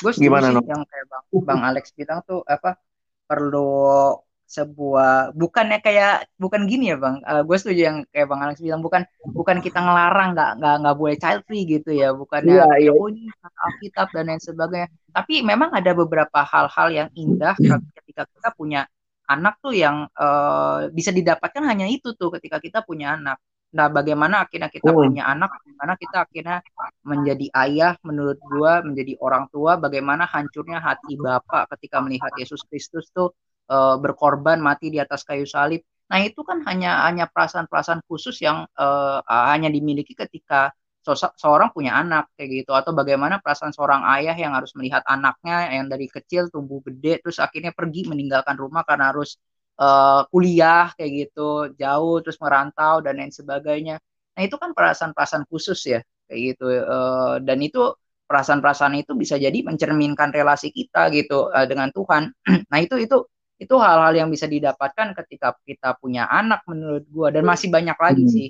Gue 0.00 0.14
Gimana 0.14 0.54
sih 0.54 0.64
yang 0.70 0.86
kayak 0.86 1.06
bang, 1.10 1.24
bang 1.44 1.60
Alex 1.66 1.84
bilang 1.92 2.22
tuh 2.22 2.40
apa 2.46 2.78
perlu 3.26 4.14
sebuah 4.50 5.30
bukannya 5.38 5.78
kayak 5.78 6.26
bukan 6.34 6.66
gini 6.66 6.90
ya 6.90 6.98
bang 6.98 7.22
uh, 7.22 7.46
gue 7.46 7.54
setuju 7.54 7.80
yang 7.86 7.98
kayak 8.10 8.26
bang 8.26 8.40
Alex 8.42 8.58
bilang 8.58 8.82
bukan 8.82 9.06
bukan 9.30 9.62
kita 9.62 9.78
ngelarang 9.78 10.34
nggak 10.34 10.50
nggak 10.58 10.74
nggak 10.82 10.96
boleh 10.98 11.16
child 11.22 11.46
free 11.46 11.62
gitu 11.70 11.94
ya 11.94 12.10
bukannya 12.10 12.58
yeah, 12.58 12.90
yeah. 12.90 12.90
oh 12.90 13.06
ini 13.06 13.30
Alkitab 13.46 14.10
dan 14.10 14.26
lain 14.26 14.42
sebagainya 14.42 14.90
tapi 15.14 15.46
memang 15.46 15.70
ada 15.70 15.94
beberapa 15.94 16.42
hal-hal 16.42 16.88
yang 16.90 17.08
indah 17.14 17.54
ketika 18.02 18.26
kita 18.26 18.50
punya 18.58 18.90
anak 19.30 19.62
tuh 19.62 19.70
yang 19.70 20.10
uh, 20.18 20.90
bisa 20.90 21.14
didapatkan 21.14 21.62
hanya 21.62 21.86
itu 21.86 22.18
tuh 22.18 22.34
ketika 22.34 22.58
kita 22.58 22.82
punya 22.82 23.14
anak. 23.14 23.38
Nah, 23.70 23.86
bagaimana 23.86 24.42
akhirnya 24.42 24.66
kita 24.66 24.90
oh. 24.90 25.06
punya 25.06 25.30
anak, 25.30 25.54
bagaimana 25.62 25.94
kita 25.94 26.26
akhirnya 26.26 26.58
menjadi 27.06 27.46
ayah 27.54 27.94
menurut 28.02 28.42
gua, 28.42 28.82
menjadi 28.82 29.14
orang 29.22 29.46
tua, 29.54 29.78
bagaimana 29.78 30.26
hancurnya 30.26 30.82
hati 30.82 31.14
Bapak 31.14 31.70
ketika 31.78 32.02
melihat 32.02 32.34
Yesus 32.34 32.66
Kristus 32.66 33.06
tuh 33.14 33.30
uh, 33.70 33.96
berkorban 34.02 34.58
mati 34.58 34.90
di 34.90 34.98
atas 34.98 35.22
kayu 35.22 35.46
salib. 35.46 35.80
Nah, 36.10 36.18
itu 36.26 36.42
kan 36.42 36.66
hanya 36.66 37.06
hanya 37.06 37.30
perasaan-perasaan 37.30 38.02
khusus 38.10 38.42
yang 38.42 38.66
uh, 38.74 39.22
hanya 39.30 39.70
dimiliki 39.70 40.18
ketika 40.18 40.74
seorang 41.38 41.70
punya 41.72 41.96
anak 41.96 42.28
kayak 42.34 42.66
gitu. 42.66 42.74
Atau 42.74 42.92
bagaimana 42.92 43.38
perasaan 43.38 43.70
seorang 43.70 44.02
ayah 44.18 44.34
yang 44.34 44.52
harus 44.58 44.74
melihat 44.74 45.06
anaknya 45.06 45.70
yang 45.70 45.86
dari 45.86 46.10
kecil 46.10 46.50
tumbuh 46.50 46.82
gede 46.82 47.22
terus 47.22 47.38
akhirnya 47.38 47.70
pergi 47.72 48.10
meninggalkan 48.10 48.58
rumah 48.58 48.82
karena 48.84 49.14
harus 49.14 49.38
uh, 49.80 50.26
kuliah 50.28 50.92
kayak 50.98 51.30
gitu 51.30 51.72
jauh 51.78 52.20
terus 52.20 52.36
merantau 52.42 53.00
dan 53.00 53.16
lain 53.16 53.32
sebagainya. 53.32 53.96
Nah 54.36 54.42
itu 54.44 54.56
kan 54.60 54.74
perasaan-perasaan 54.76 55.46
khusus 55.48 55.78
ya 55.88 56.00
kayak 56.26 56.40
gitu 56.54 56.66
uh, 56.68 57.38
dan 57.42 57.58
itu 57.62 57.94
perasaan-perasaan 58.30 58.94
itu 59.02 59.18
bisa 59.18 59.34
jadi 59.40 59.58
mencerminkan 59.66 60.30
relasi 60.30 60.70
kita 60.70 61.10
gitu 61.14 61.50
dengan 61.66 61.90
Tuhan. 61.90 62.30
Nah 62.70 62.78
itu 62.78 62.94
itu 63.02 63.26
itu 63.60 63.76
hal-hal 63.76 64.16
yang 64.16 64.32
bisa 64.32 64.48
didapatkan 64.48 65.12
ketika 65.20 65.52
kita 65.68 65.92
punya 66.00 66.24
anak 66.26 66.64
menurut 66.64 67.04
gua 67.12 67.28
dan 67.28 67.44
masih 67.44 67.68
banyak 67.68 67.94
lagi 68.00 68.24
hmm. 68.24 68.32
sih 68.32 68.48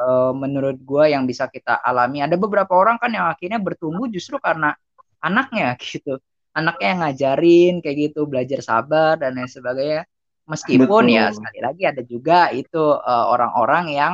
uh, 0.00 0.32
menurut 0.36 0.78
gue 0.80 1.04
yang 1.12 1.28
bisa 1.28 1.50
kita 1.50 1.80
alami. 1.80 2.24
Ada 2.24 2.36
beberapa 2.40 2.72
orang 2.76 2.96
kan 2.96 3.12
yang 3.12 3.28
akhirnya 3.28 3.60
bertumbuh 3.60 4.08
justru 4.08 4.40
karena 4.40 4.74
anaknya 5.20 5.76
gitu. 5.82 6.20
Anaknya 6.50 6.86
yang 6.90 7.00
ngajarin 7.06 7.74
kayak 7.78 7.96
gitu, 8.10 8.26
belajar 8.26 8.60
sabar 8.64 9.14
dan 9.20 9.38
lain 9.38 9.46
sebagainya. 9.46 10.02
Meskipun 10.50 11.04
ya, 11.06 11.30
Betul. 11.30 11.30
ya 11.30 11.36
sekali 11.36 11.60
lagi 11.62 11.82
ada 11.86 12.02
juga 12.02 12.40
itu 12.50 12.82
uh, 12.98 13.26
orang-orang 13.30 13.94
yang 13.94 14.12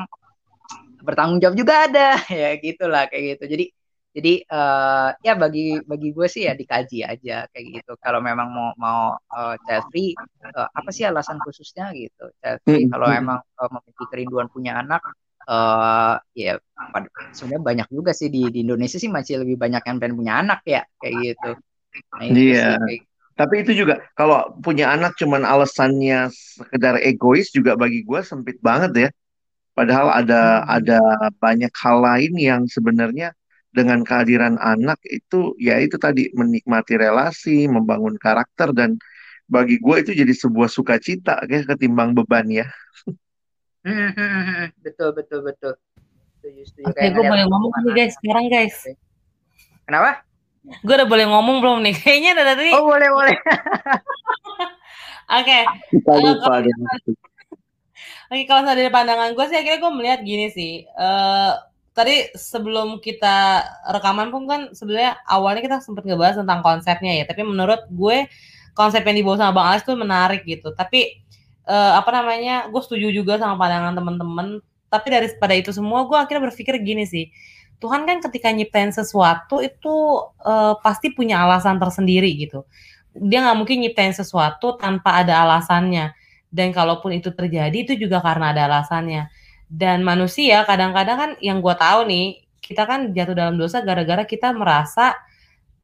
bertanggung 1.01 1.41
jawab 1.41 1.57
juga 1.57 1.89
ada 1.89 2.09
ya 2.45 2.51
gitulah 2.61 3.09
kayak 3.09 3.41
gitu. 3.41 3.45
Jadi 3.57 3.65
jadi 4.17 4.41
uh, 4.49 5.13
ya 5.21 5.37
bagi 5.37 5.77
bagi 5.85 6.09
gue 6.17 6.25
sih 6.25 6.49
ya 6.49 6.57
dikaji 6.57 7.05
aja 7.05 7.45
kayak 7.53 7.67
gitu. 7.69 7.93
Kalau 8.01 8.25
memang 8.25 8.49
mau 8.49 8.73
mau 8.81 9.13
uh, 9.13 9.55
child 9.69 9.93
free, 9.93 10.17
uh, 10.41 10.73
apa 10.73 10.89
sih 10.89 11.05
alasan 11.05 11.37
khususnya 11.45 11.93
gitu? 11.93 12.33
Child 12.41 12.61
free 12.65 12.89
hmm. 12.89 12.97
kalau 12.97 13.13
emang 13.13 13.45
uh, 13.61 13.69
memiliki 13.69 14.05
kerinduan 14.09 14.49
punya 14.49 14.81
anak, 14.81 15.05
uh, 15.45 16.17
ya 16.33 16.57
sebenarnya 17.37 17.61
banyak 17.61 17.89
juga 17.93 18.17
sih 18.17 18.33
di, 18.33 18.49
di 18.49 18.65
Indonesia 18.65 18.97
sih 18.97 19.13
masih 19.13 19.45
lebih 19.45 19.61
banyak 19.61 19.85
yang 19.85 20.01
pengen 20.01 20.17
punya 20.17 20.41
anak 20.41 20.65
ya 20.65 20.81
kayak 20.97 21.15
gitu. 21.21 21.51
Nah, 22.17 22.25
iya. 22.25 22.81
Sih, 22.89 23.05
Tapi 23.37 23.69
itu 23.69 23.85
juga 23.85 24.01
kalau 24.17 24.49
punya 24.65 24.97
anak 24.97 25.13
cuman 25.21 25.45
alasannya 25.45 26.33
sekedar 26.33 26.97
egois 27.05 27.53
juga 27.53 27.77
bagi 27.77 28.01
gue 28.01 28.21
sempit 28.25 28.57
banget 28.65 28.93
ya. 28.97 29.09
Padahal 29.77 30.09
ada 30.09 30.65
hmm. 30.65 30.77
ada 30.81 31.01
banyak 31.37 31.73
hal 31.85 32.01
lain 32.01 32.33
yang 32.41 32.63
sebenarnya 32.65 33.37
dengan 33.77 34.01
kehadiran 34.01 34.57
anak 34.57 34.97
itu 35.05 35.53
ya 35.61 35.77
itu 35.77 36.01
tadi 36.01 36.33
menikmati 36.33 36.97
relasi, 36.97 37.69
membangun 37.69 38.17
karakter 38.17 38.73
dan 38.73 38.97
bagi 39.45 39.77
gue 39.77 39.97
itu 40.01 40.17
jadi 40.17 40.33
sebuah 40.33 40.73
sukacita 40.73 41.45
kayak 41.45 41.69
ketimbang 41.77 42.17
beban 42.17 42.49
ya. 42.49 42.67
Betul 44.83 45.15
betul 45.15 45.47
betul. 45.47 45.79
Setuju 46.43 46.63
setuju. 46.67 46.91
Oke, 46.91 47.07
gue 47.07 47.23
boleh 47.23 47.47
ngomong 47.47 47.71
nih 47.87 47.93
guys 47.95 48.15
sekarang 48.19 48.51
guys. 48.51 48.77
Kenapa? 49.87 50.27
Gue 50.83 50.95
udah 50.99 51.07
boleh 51.07 51.27
ngomong 51.31 51.63
belum 51.63 51.79
nih? 51.87 51.95
Kayaknya 52.03 52.31
udah 52.35 52.47
tadi. 52.51 52.71
Oh 52.75 52.83
boleh 52.83 53.09
boleh. 53.15 53.37
Oke. 55.39 55.59
Kita 55.95 56.13
lupa 56.19 56.55
Oke, 58.27 58.43
kalau 58.51 58.67
dari 58.67 58.91
pandangan 58.91 59.39
gue 59.39 59.47
sih 59.47 59.55
akhirnya 59.55 59.79
gue 59.79 59.93
melihat 59.95 60.21
gini 60.27 60.51
sih. 60.51 60.83
Uh, 60.99 61.55
tadi 61.97 62.29
sebelum 62.37 63.01
kita 63.01 63.65
rekaman 63.89 64.29
pun 64.29 64.45
kan 64.45 64.61
sebenarnya 64.77 65.17
awalnya 65.25 65.65
kita 65.65 65.77
sempat 65.81 66.05
ngebahas 66.05 66.45
tentang 66.45 66.61
konsepnya 66.61 67.17
ya. 67.17 67.25
Tapi 67.25 67.41
menurut 67.41 67.89
gue 67.89 68.29
konsep 68.77 69.01
yang 69.01 69.17
dibawa 69.17 69.41
sama 69.41 69.53
Bang 69.57 69.67
Alex 69.73 69.83
tuh 69.89 69.97
menarik 69.97 70.45
gitu. 70.45 70.77
Tapi 70.77 71.25
uh, 71.65 71.97
apa 71.97 72.13
namanya 72.13 72.69
gue 72.69 72.83
setuju 72.85 73.09
juga 73.09 73.41
sama 73.41 73.57
pandangan 73.57 73.97
temen-temen. 73.97 74.61
Tapi 74.93 75.07
dari 75.09 75.27
pada 75.41 75.57
itu 75.57 75.73
semua 75.73 76.05
gue 76.05 76.21
akhirnya 76.21 76.53
berpikir 76.53 76.77
gini 76.85 77.09
sih. 77.09 77.33
Tuhan 77.81 78.05
kan 78.05 78.21
ketika 78.21 78.53
nyiptain 78.53 78.93
sesuatu 78.93 79.65
itu 79.65 80.21
uh, 80.45 80.77
pasti 80.85 81.17
punya 81.17 81.49
alasan 81.49 81.81
tersendiri 81.81 82.29
gitu. 82.37 82.69
Dia 83.17 83.41
nggak 83.41 83.57
mungkin 83.57 83.81
nyiptain 83.81 84.13
sesuatu 84.13 84.77
tanpa 84.77 85.25
ada 85.25 85.49
alasannya. 85.49 86.13
Dan 86.53 86.77
kalaupun 86.77 87.17
itu 87.17 87.33
terjadi 87.33 87.73
itu 87.73 87.97
juga 87.97 88.21
karena 88.21 88.53
ada 88.53 88.69
alasannya 88.69 89.33
dan 89.67 90.07
manusia 90.07 90.63
kadang-kadang 90.63 91.17
kan 91.19 91.31
yang 91.43 91.59
gue 91.59 91.75
tahu 91.75 92.07
nih 92.07 92.47
kita 92.63 92.87
kan 92.87 93.11
jatuh 93.15 93.35
dalam 93.35 93.55
dosa 93.59 93.83
gara-gara 93.83 94.23
kita 94.23 94.55
merasa 94.55 95.15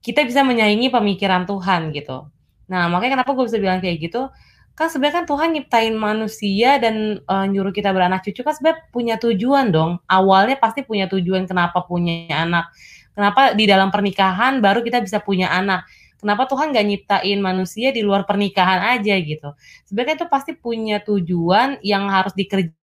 kita 0.02 0.22
bisa 0.26 0.42
menyaingi 0.42 0.90
pemikiran 0.90 1.46
Tuhan 1.46 1.90
gitu 1.94 2.30
nah 2.70 2.86
makanya 2.86 3.20
kenapa 3.20 3.34
gue 3.34 3.44
bisa 3.46 3.58
bilang 3.58 3.82
kayak 3.82 3.98
gitu 4.10 4.30
kan 4.72 4.88
sebenarnya 4.88 5.24
kan 5.24 5.26
Tuhan 5.28 5.48
nyiptain 5.52 5.92
manusia 5.92 6.80
dan 6.80 7.20
uh, 7.28 7.44
nyuruh 7.44 7.76
kita 7.76 7.92
beranak 7.92 8.24
cucu 8.24 8.40
kan 8.40 8.56
sebenarnya 8.56 8.88
punya 8.88 9.14
tujuan 9.20 9.68
dong. 9.68 10.00
Awalnya 10.08 10.56
pasti 10.56 10.80
punya 10.80 11.04
tujuan 11.12 11.44
kenapa 11.44 11.84
punya 11.84 12.32
anak. 12.32 12.72
Kenapa 13.12 13.52
di 13.52 13.68
dalam 13.68 13.92
pernikahan 13.92 14.64
baru 14.64 14.80
kita 14.80 15.04
bisa 15.04 15.20
punya 15.20 15.52
anak. 15.52 15.84
Kenapa 16.16 16.48
Tuhan 16.48 16.72
nggak 16.72 16.86
nyiptain 16.88 17.38
manusia 17.42 17.92
di 17.92 18.00
luar 18.00 18.24
pernikahan 18.24 18.96
aja 18.96 19.12
gitu. 19.20 19.52
Sebenarnya 19.84 20.24
itu 20.24 20.26
pasti 20.32 20.52
punya 20.56 21.04
tujuan 21.04 21.82
yang 21.84 22.08
harus 22.08 22.32
dikerjakan. 22.32 22.80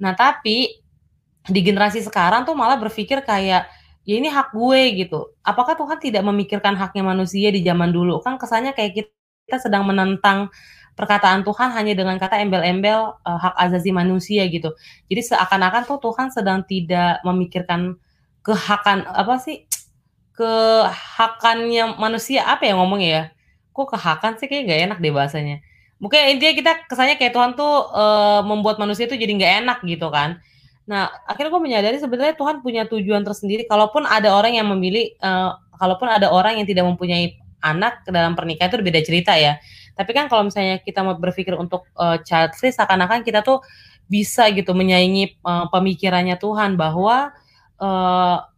Nah 0.00 0.12
tapi 0.12 0.80
di 1.48 1.60
generasi 1.64 2.04
sekarang 2.04 2.44
tuh 2.44 2.52
malah 2.52 2.76
berpikir 2.76 3.24
kayak 3.24 3.64
ya 4.04 4.14
ini 4.16 4.28
hak 4.28 4.52
gue 4.52 4.80
gitu. 5.06 5.32
Apakah 5.40 5.76
Tuhan 5.76 5.98
tidak 6.00 6.22
memikirkan 6.24 6.76
haknya 6.76 7.04
manusia 7.04 7.48
di 7.48 7.64
zaman 7.64 7.90
dulu? 7.92 8.20
Kan 8.20 8.36
kesannya 8.36 8.76
kayak 8.76 9.08
kita 9.48 9.56
sedang 9.60 9.88
menentang 9.88 10.52
perkataan 10.98 11.46
Tuhan 11.46 11.72
hanya 11.72 11.96
dengan 11.96 12.20
kata 12.20 12.36
embel-embel 12.44 13.16
uh, 13.24 13.38
hak 13.40 13.54
azazi 13.56 13.88
manusia 13.94 14.44
gitu. 14.52 14.76
Jadi 15.08 15.32
seakan-akan 15.32 15.82
tuh 15.88 15.98
Tuhan 16.02 16.28
sedang 16.28 16.60
tidak 16.68 17.24
memikirkan 17.24 17.96
kehakan 18.44 19.04
apa 19.08 19.36
sih 19.40 19.64
kehakannya 20.36 21.96
manusia 22.00 22.44
apa 22.48 22.68
ya 22.68 22.76
ngomongnya 22.76 23.08
ya? 23.08 23.24
Kok 23.72 23.96
kehakan 23.96 24.32
sih 24.40 24.48
kayak 24.50 24.62
gak 24.68 24.80
enak 24.90 24.98
deh 25.00 25.12
bahasanya. 25.12 25.56
Mungkin 26.00 26.36
intinya 26.36 26.54
kita 26.56 26.72
kesannya 26.88 27.20
kayak 27.20 27.36
Tuhan 27.36 27.52
tuh 27.54 27.92
uh, 27.92 28.40
membuat 28.40 28.80
manusia 28.80 29.04
tuh 29.04 29.20
jadi 29.20 29.30
nggak 29.36 29.52
enak 29.64 29.78
gitu 29.84 30.08
kan. 30.08 30.40
Nah, 30.88 31.12
akhirnya 31.28 31.52
gue 31.52 31.62
menyadari 31.62 31.96
sebenarnya 32.00 32.34
Tuhan 32.34 32.64
punya 32.64 32.88
tujuan 32.88 33.22
tersendiri. 33.22 33.68
Kalaupun 33.68 34.08
ada 34.08 34.32
orang 34.32 34.56
yang 34.56 34.66
memilih, 34.72 35.12
uh, 35.20 35.54
kalaupun 35.76 36.08
ada 36.08 36.32
orang 36.32 36.58
yang 36.58 36.66
tidak 36.66 36.88
mempunyai 36.88 37.36
anak 37.60 38.00
dalam 38.08 38.32
pernikahan 38.32 38.72
itu 38.72 38.80
beda 38.80 39.00
cerita 39.04 39.36
ya. 39.36 39.60
Tapi 39.94 40.10
kan 40.16 40.32
kalau 40.32 40.48
misalnya 40.48 40.80
kita 40.80 41.04
mau 41.04 41.14
berpikir 41.20 41.52
untuk 41.54 41.84
uh, 42.00 42.16
child 42.24 42.56
free, 42.56 42.72
seakan-akan 42.72 43.20
kita 43.20 43.44
tuh 43.44 43.60
bisa 44.10 44.48
gitu 44.50 44.72
menyaingi 44.74 45.38
uh, 45.44 45.70
pemikirannya 45.70 46.34
Tuhan 46.40 46.74
bahwa 46.74 47.30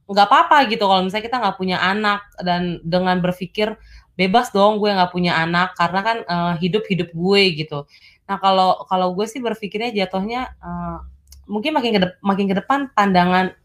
nggak 0.08 0.26
uh, 0.26 0.30
apa-apa 0.30 0.70
gitu 0.72 0.88
kalau 0.88 1.04
misalnya 1.04 1.26
kita 1.28 1.36
nggak 1.36 1.56
punya 1.60 1.76
anak 1.82 2.24
dan 2.40 2.80
dengan 2.80 3.20
berpikir 3.20 3.76
bebas 4.18 4.52
dong 4.52 4.76
gue 4.76 4.92
nggak 4.92 5.12
punya 5.12 5.40
anak 5.40 5.72
karena 5.76 6.00
kan 6.04 6.16
uh, 6.28 6.54
hidup 6.60 6.84
hidup 6.88 7.08
gue 7.12 7.42
gitu. 7.56 7.88
Nah 8.28 8.36
kalau 8.38 8.84
kalau 8.86 9.16
gue 9.16 9.24
sih 9.24 9.40
berpikirnya 9.40 9.92
jatuhnya 9.92 10.52
uh, 10.60 11.00
mungkin 11.48 11.72
makin 11.76 11.90
ke 11.96 12.00
makin 12.20 12.46
ke 12.48 12.54
depan 12.60 12.92
pandangan 12.92 13.56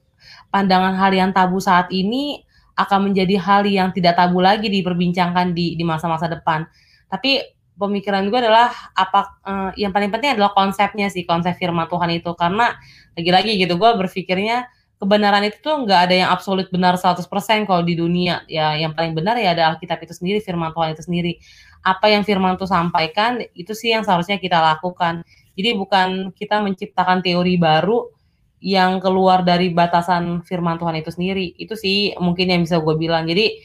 pandangan 0.50 0.96
hal 0.98 1.12
yang 1.14 1.32
tabu 1.36 1.60
saat 1.60 1.92
ini 1.92 2.44
akan 2.78 3.12
menjadi 3.12 3.36
hal 3.42 3.64
yang 3.66 3.90
tidak 3.92 4.16
tabu 4.16 4.40
lagi 4.40 4.70
diperbincangkan 4.70 5.52
di 5.52 5.76
di 5.76 5.84
masa-masa 5.84 6.30
depan. 6.30 6.64
Tapi 7.10 7.42
pemikiran 7.78 8.26
gue 8.28 8.40
adalah 8.42 8.74
apa 8.98 9.38
uh, 9.46 9.72
yang 9.78 9.94
paling 9.94 10.10
penting 10.10 10.34
adalah 10.34 10.52
konsepnya 10.52 11.08
sih 11.14 11.24
konsep 11.24 11.54
firman 11.56 11.86
Tuhan 11.86 12.10
itu 12.10 12.34
karena 12.34 12.74
lagi-lagi 13.14 13.54
gitu 13.58 13.78
gue 13.78 13.92
berpikirnya 13.98 14.66
kebenaran 14.98 15.46
itu 15.46 15.58
tuh 15.62 15.86
nggak 15.86 16.00
ada 16.10 16.16
yang 16.26 16.30
absolut 16.34 16.68
benar 16.74 16.98
100% 16.98 17.22
kalau 17.70 17.86
di 17.86 17.94
dunia 17.94 18.42
ya 18.50 18.74
yang 18.74 18.98
paling 18.98 19.14
benar 19.14 19.38
ya 19.38 19.54
ada 19.54 19.74
Alkitab 19.74 20.02
itu 20.02 20.14
sendiri 20.18 20.42
firman 20.42 20.74
Tuhan 20.74 20.98
itu 20.98 21.04
sendiri 21.06 21.34
apa 21.86 22.10
yang 22.10 22.26
firman 22.26 22.58
Tuhan 22.58 22.90
sampaikan 22.90 23.40
itu 23.54 23.78
sih 23.78 23.94
yang 23.94 24.02
seharusnya 24.02 24.42
kita 24.42 24.58
lakukan 24.58 25.22
jadi 25.58 25.74
bukan 25.74 26.34
kita 26.34 26.62
menciptakan 26.62 27.22
teori 27.26 27.58
baru 27.58 28.10
yang 28.62 28.98
keluar 28.98 29.46
dari 29.46 29.70
batasan 29.70 30.42
firman 30.42 30.82
Tuhan 30.82 30.98
itu 30.98 31.14
sendiri. 31.14 31.54
Itu 31.58 31.78
sih 31.78 32.18
mungkin 32.18 32.50
yang 32.50 32.62
bisa 32.66 32.82
gue 32.82 32.96
bilang. 32.98 33.30
Jadi 33.30 33.58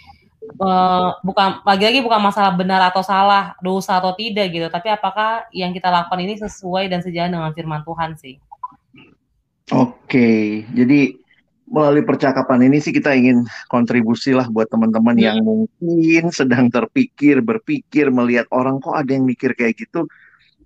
uh, 0.61 1.17
bukan 1.25 1.65
lagi-lagi 1.65 2.05
bukan 2.05 2.21
masalah 2.21 2.53
benar 2.57 2.81
atau 2.93 3.01
salah, 3.01 3.57
dosa 3.65 4.01
atau 4.01 4.13
tidak 4.13 4.53
gitu, 4.53 4.69
tapi 4.69 4.93
apakah 4.93 5.49
yang 5.53 5.73
kita 5.73 5.89
lakukan 5.89 6.21
ini 6.21 6.37
sesuai 6.41 6.93
dan 6.93 7.01
sejalan 7.01 7.41
dengan 7.41 7.53
firman 7.57 7.83
Tuhan 7.85 8.11
sih. 8.21 8.37
Oke, 9.73 10.69
jadi 10.77 11.22
melalui 11.73 12.05
percakapan 12.05 12.69
ini 12.69 12.85
sih 12.85 12.93
kita 12.93 13.17
ingin 13.17 13.49
kontribusi 13.73 14.37
lah 14.37 14.45
buat 14.53 14.69
teman-teman 14.69 15.17
yang 15.17 15.41
mungkin 15.41 16.29
sedang 16.29 16.69
terpikir, 16.69 17.41
berpikir, 17.41 18.13
melihat 18.13 18.45
orang 18.53 18.77
kok 18.79 18.93
ada 18.93 19.11
yang 19.17 19.25
mikir 19.25 19.57
kayak 19.57 19.81
gitu 19.81 20.05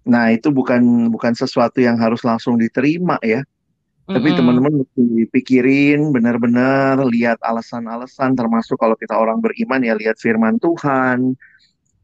Nah, 0.07 0.31
itu 0.31 0.55
bukan 0.55 1.11
bukan 1.11 1.35
sesuatu 1.35 1.83
yang 1.83 1.99
harus 1.99 2.23
langsung 2.23 2.55
diterima 2.57 3.19
ya. 3.21 3.43
Mm-hmm. 3.43 4.15
Tapi 4.15 4.29
teman-teman 4.39 4.73
mesti 4.87 5.07
pikirin 5.35 6.15
benar-benar 6.15 7.03
lihat 7.11 7.43
alasan-alasan 7.43 8.39
termasuk 8.39 8.79
kalau 8.79 8.95
kita 8.95 9.19
orang 9.19 9.43
beriman 9.43 9.83
ya 9.83 9.99
lihat 9.99 10.17
firman 10.23 10.63
Tuhan. 10.63 11.35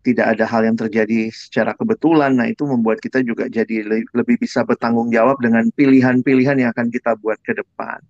Tidak 0.02 0.26
ada 0.34 0.50
hal 0.50 0.66
yang 0.66 0.74
terjadi 0.74 1.30
secara 1.30 1.78
kebetulan. 1.78 2.34
Nah, 2.34 2.50
itu 2.50 2.66
membuat 2.66 2.98
kita 2.98 3.22
juga 3.22 3.46
jadi 3.46 3.86
lebih 3.86 4.34
bisa 4.34 4.66
bertanggung 4.66 5.14
jawab 5.14 5.38
dengan 5.38 5.70
pilihan-pilihan 5.70 6.58
yang 6.58 6.74
akan 6.74 6.90
kita 6.90 7.14
buat 7.22 7.38
ke 7.46 7.54
depan. 7.54 8.02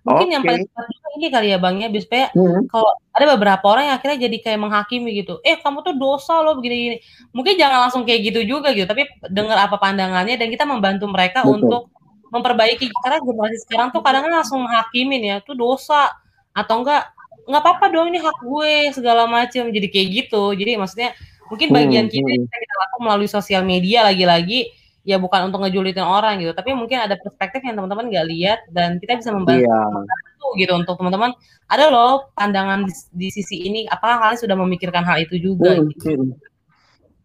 Mungkin 0.00 0.26
okay. 0.26 0.34
yang 0.34 0.42
paling 0.44 0.64
penting 0.64 1.12
ini 1.20 1.28
kali 1.28 1.46
ya 1.52 1.58
Bang 1.60 1.76
ya, 1.76 1.88
supaya 2.00 2.32
hmm. 2.32 2.72
kalau 2.72 2.90
ada 3.12 3.24
beberapa 3.36 3.64
orang 3.68 3.92
yang 3.92 3.96
akhirnya 4.00 4.18
jadi 4.28 4.36
kayak 4.40 4.60
menghakimi 4.60 5.10
gitu. 5.20 5.38
Eh, 5.44 5.60
kamu 5.60 5.84
tuh 5.84 5.94
dosa 5.96 6.40
loh 6.40 6.56
begini-gini. 6.56 7.04
Mungkin 7.36 7.54
jangan 7.60 7.88
langsung 7.88 8.02
kayak 8.08 8.32
gitu 8.32 8.40
juga 8.48 8.72
gitu, 8.72 8.88
tapi 8.88 9.04
dengar 9.28 9.60
apa 9.60 9.76
pandangannya 9.76 10.40
dan 10.40 10.48
kita 10.48 10.64
membantu 10.64 11.04
mereka 11.10 11.44
Betul. 11.44 11.60
untuk 11.60 11.82
memperbaiki 12.30 12.88
karena 13.04 13.18
generasi 13.20 13.58
sekarang 13.66 13.88
tuh 13.90 14.00
kadang, 14.00 14.24
-kadang 14.24 14.40
langsung 14.40 14.62
menghakimin 14.64 15.22
ya, 15.22 15.36
tuh 15.44 15.58
dosa 15.58 16.08
atau 16.56 16.80
enggak 16.80 17.12
nggak 17.50 17.62
apa-apa 17.66 17.86
dong 17.90 18.06
ini 18.14 18.22
hak 18.22 18.36
gue 18.46 18.72
segala 18.94 19.26
macam 19.26 19.68
jadi 19.68 19.88
kayak 19.90 20.08
gitu. 20.08 20.54
Jadi 20.54 20.78
maksudnya 20.78 21.10
mungkin 21.50 21.68
bagian 21.74 22.06
hmm. 22.06 22.14
kita 22.14 22.30
kita, 22.30 22.56
kita 22.56 22.74
lakukan 22.78 23.00
melalui 23.02 23.28
sosial 23.28 23.62
media 23.66 24.06
lagi-lagi 24.06 24.70
ya 25.10 25.18
bukan 25.18 25.50
untuk 25.50 25.66
ngejulitin 25.66 26.06
orang 26.06 26.38
gitu 26.38 26.54
tapi 26.54 26.70
mungkin 26.70 27.02
ada 27.02 27.18
perspektif 27.18 27.66
yang 27.66 27.74
teman-teman 27.82 28.06
nggak 28.06 28.26
lihat 28.30 28.60
dan 28.70 29.02
kita 29.02 29.18
bisa 29.18 29.34
membantu 29.34 29.66
yeah. 29.66 30.54
gitu 30.54 30.72
untuk 30.78 30.94
teman-teman 30.94 31.34
ada 31.66 31.90
loh 31.90 32.30
pandangan 32.38 32.86
di, 32.86 32.94
di 33.10 33.28
sisi 33.34 33.66
ini 33.66 33.90
apakah 33.90 34.22
kalian 34.22 34.38
sudah 34.38 34.54
memikirkan 34.54 35.02
hal 35.02 35.18
itu 35.26 35.42
juga 35.42 35.74
hmm. 35.74 35.90
gitu 35.98 36.14
hmm. 36.14 36.30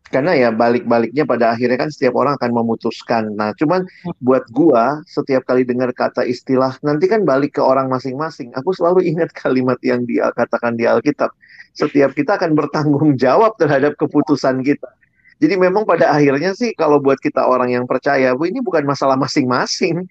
karena 0.10 0.34
ya 0.34 0.50
balik-baliknya 0.50 1.30
pada 1.30 1.54
akhirnya 1.54 1.78
kan 1.78 1.93
setiap 1.93 2.17
orang 2.17 2.34
akan 2.41 2.52
memutuskan 2.58 3.30
nah 3.38 3.54
cuman 3.54 3.86
hmm. 3.86 4.17
buat 4.26 4.50
gua 4.50 5.06
setiap 5.06 5.45
kali 5.45 5.62
dengar 5.62 5.93
kata 5.93 6.26
istilah 6.26 6.74
nanti 6.82 7.06
kan 7.06 7.21
balik 7.21 7.54
ke 7.58 7.62
orang 7.62 7.86
masing-masing 7.86 8.50
aku 8.58 8.74
selalu 8.74 9.06
ingat 9.06 9.30
kalimat 9.38 9.78
yang 9.86 10.02
dia 10.10 10.34
katakan 10.34 10.74
di 10.74 10.89
Alkitab 10.89 11.30
setiap 11.78 12.17
kita 12.17 12.41
akan 12.41 12.58
bertanggung 12.58 13.13
jawab 13.13 13.54
terhadap 13.62 13.93
keputusan 14.02 14.65
kita 14.65 14.89
jadi 15.36 15.60
memang 15.60 15.84
pada 15.84 16.15
akhirnya 16.15 16.56
sih 16.56 16.71
kalau 16.80 17.04
buat 17.04 17.19
kita 17.19 17.43
orang 17.43 17.76
yang 17.76 17.84
percaya, 17.84 18.32
Bu, 18.32 18.48
ini 18.48 18.63
bukan 18.63 18.88
masalah 18.88 19.19
masing-masing, 19.19 20.08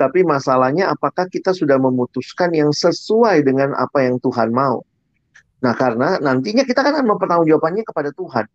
tapi 0.00 0.24
masalahnya 0.24 0.88
apakah 0.88 1.28
kita 1.28 1.52
sudah 1.52 1.76
memutuskan 1.76 2.56
yang 2.56 2.72
sesuai 2.72 3.44
dengan 3.44 3.76
apa 3.76 4.08
yang 4.08 4.16
Tuhan 4.16 4.48
mau. 4.48 4.80
Nah, 5.60 5.76
karena 5.76 6.16
nantinya 6.18 6.64
kita 6.64 6.80
kan 6.80 7.04
akan 7.04 7.44
jawabannya 7.46 7.84
kepada 7.84 8.10
Tuhan. 8.16 8.48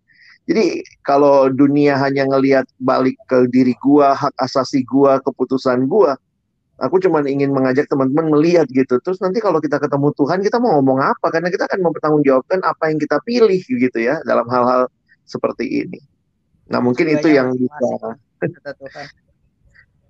Jadi 0.47 0.82
kalau 1.06 1.51
dunia 1.51 1.99
hanya 2.01 2.23
ngelihat 2.25 2.65
balik 2.82 3.19
ke 3.30 3.45
diri 3.51 3.77
gua, 3.84 4.17
hak 4.17 4.34
asasi 4.41 4.82
gua, 4.88 5.21
keputusan 5.21 5.86
gua, 5.86 6.17
aku 6.82 6.97
cuma 7.03 7.21
ingin 7.30 7.53
mengajak 7.53 7.86
teman-teman 7.91 8.34
melihat 8.34 8.65
gitu. 8.73 8.97
Terus 9.06 9.21
nanti 9.21 9.38
kalau 9.38 9.62
kita 9.62 9.77
ketemu 9.77 10.10
Tuhan, 10.17 10.39
kita 10.41 10.58
mau 10.58 10.80
ngomong 10.82 10.99
apa? 11.03 11.27
Karena 11.30 11.51
kita 11.53 11.67
akan 11.69 11.80
mempertanggungjawabkan 11.86 12.60
apa 12.63 12.84
yang 12.89 12.97
kita 12.97 13.21
pilih 13.27 13.62
gitu 13.62 13.99
ya 14.01 14.17
dalam 14.23 14.47
hal-hal 14.49 14.89
seperti 15.27 15.85
ini. 15.85 15.99
Nah 16.71 16.79
mungkin 16.79 17.11
itu 17.11 17.27
yang 17.31 17.51
bisa 17.51 18.15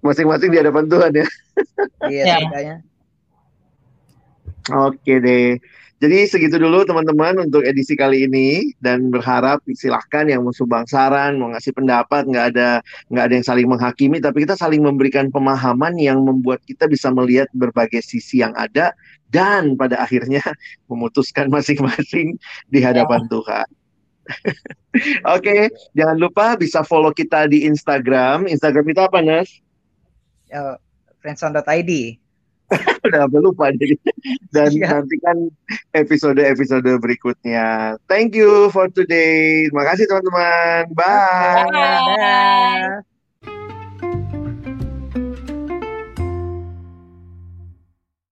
masing-masing 0.06 0.50
di 0.54 0.58
hadapan 0.62 0.86
Tuhan 0.86 1.12
ya. 1.18 1.28
Iya, 2.06 2.38
ya. 2.54 2.76
Oke 4.70 5.18
deh. 5.20 5.58
Jadi 5.98 6.30
segitu 6.30 6.62
dulu 6.62 6.86
teman-teman 6.86 7.50
untuk 7.50 7.66
edisi 7.66 7.98
kali 7.98 8.30
ini 8.30 8.70
dan 8.78 9.10
berharap 9.10 9.66
silahkan 9.74 10.30
yang 10.30 10.46
mau 10.46 10.54
sumbang 10.54 10.86
saran, 10.86 11.42
mau 11.42 11.50
ngasih 11.50 11.74
pendapat, 11.74 12.30
nggak 12.30 12.46
ada 12.54 12.86
nggak 13.10 13.24
ada 13.26 13.34
yang 13.34 13.46
saling 13.46 13.66
menghakimi, 13.66 14.22
tapi 14.22 14.46
kita 14.46 14.54
saling 14.54 14.86
memberikan 14.86 15.34
pemahaman 15.34 15.98
yang 15.98 16.22
membuat 16.22 16.62
kita 16.70 16.86
bisa 16.86 17.10
melihat 17.10 17.50
berbagai 17.58 18.06
sisi 18.06 18.46
yang 18.46 18.54
ada 18.54 18.94
dan 19.34 19.74
pada 19.74 19.98
akhirnya 19.98 20.46
memutuskan 20.90 21.50
masing-masing 21.50 22.38
di 22.70 22.80
hadapan 22.86 23.26
ya. 23.26 23.30
Tuhan. 23.34 23.68
Oke, 25.34 25.42
okay, 25.46 25.62
jangan 25.94 26.18
lupa 26.18 26.60
bisa 26.60 26.82
follow 26.84 27.14
kita 27.14 27.48
di 27.48 27.64
Instagram. 27.68 28.50
Instagram 28.50 28.86
kita 28.88 29.08
apa, 29.08 29.20
Nas? 29.24 29.50
Ya, 30.52 30.80
friendson.id. 31.22 31.92
Udah 33.08 33.32
lupa 33.32 33.72
jadi. 33.72 33.96
Dan 34.52 34.76
yeah. 34.76 35.00
nantikan 35.00 35.48
episode-episode 35.96 36.88
berikutnya. 37.00 37.96
Thank 38.12 38.36
you 38.36 38.68
for 38.76 38.92
today. 38.92 39.72
Terima 39.72 39.88
kasih 39.88 40.06
teman-teman. 40.12 40.92
Bye. 40.92 41.72
Bye. 41.72 42.04
Bye. 42.20 43.17